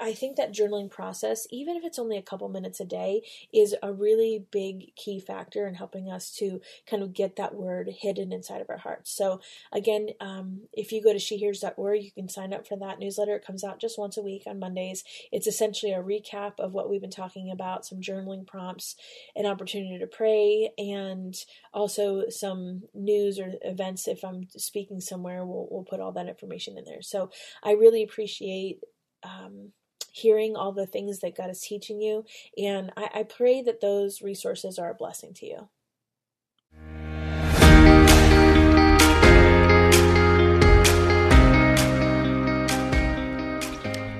I 0.00 0.12
think 0.12 0.36
that 0.36 0.54
journaling 0.54 0.90
process, 0.90 1.46
even 1.50 1.76
if 1.76 1.84
it's 1.84 1.98
only 1.98 2.16
a 2.16 2.22
couple 2.22 2.48
minutes 2.48 2.78
a 2.78 2.84
day, 2.84 3.22
is 3.52 3.74
a 3.82 3.92
really 3.92 4.44
big 4.52 4.94
key 4.94 5.18
factor 5.18 5.66
in 5.66 5.74
helping 5.74 6.08
us 6.08 6.30
to 6.36 6.60
kind 6.88 7.02
of 7.02 7.12
get 7.12 7.34
that 7.36 7.54
word 7.54 7.88
hidden 8.00 8.32
inside 8.32 8.60
of 8.60 8.70
our 8.70 8.78
hearts. 8.78 9.10
So, 9.10 9.40
again, 9.72 10.10
um, 10.20 10.68
if 10.72 10.92
you 10.92 11.02
go 11.02 11.12
to 11.12 11.18
shehears.org, 11.18 12.02
you 12.02 12.12
can 12.12 12.28
sign 12.28 12.52
up 12.52 12.66
for 12.66 12.76
that 12.76 13.00
newsletter. 13.00 13.34
It 13.34 13.46
comes 13.46 13.64
out 13.64 13.80
just 13.80 13.98
once 13.98 14.16
a 14.16 14.22
week 14.22 14.44
on 14.46 14.60
Mondays. 14.60 15.02
It's 15.32 15.48
essentially 15.48 15.92
a 15.92 16.02
recap 16.02 16.60
of 16.60 16.74
what 16.74 16.88
we've 16.88 17.00
been 17.00 17.10
talking 17.10 17.50
about, 17.50 17.84
some 17.84 18.00
journaling 18.00 18.46
prompts, 18.46 18.94
an 19.34 19.46
opportunity 19.46 19.98
to 19.98 20.06
pray, 20.06 20.70
and 20.78 21.34
also 21.74 22.28
some 22.28 22.82
news 22.94 23.40
or 23.40 23.54
events. 23.62 24.06
If 24.06 24.24
I'm 24.24 24.46
speaking 24.56 25.00
somewhere, 25.00 25.44
we'll, 25.44 25.66
we'll 25.70 25.84
put 25.84 26.00
all 26.00 26.12
that 26.12 26.28
information 26.28 26.78
in 26.78 26.84
there. 26.84 27.02
So, 27.02 27.30
I 27.64 27.72
really 27.72 28.04
appreciate. 28.04 28.80
Um, 29.24 29.72
hearing 30.18 30.56
all 30.56 30.72
the 30.72 30.86
things 30.86 31.20
that 31.20 31.36
God 31.36 31.50
is 31.50 31.60
teaching 31.60 32.00
you. 32.00 32.24
And 32.56 32.92
I, 32.96 33.10
I 33.14 33.22
pray 33.24 33.62
that 33.62 33.80
those 33.80 34.22
resources 34.22 34.78
are 34.78 34.90
a 34.90 34.94
blessing 34.94 35.34
to 35.34 35.46
you. 35.46 35.68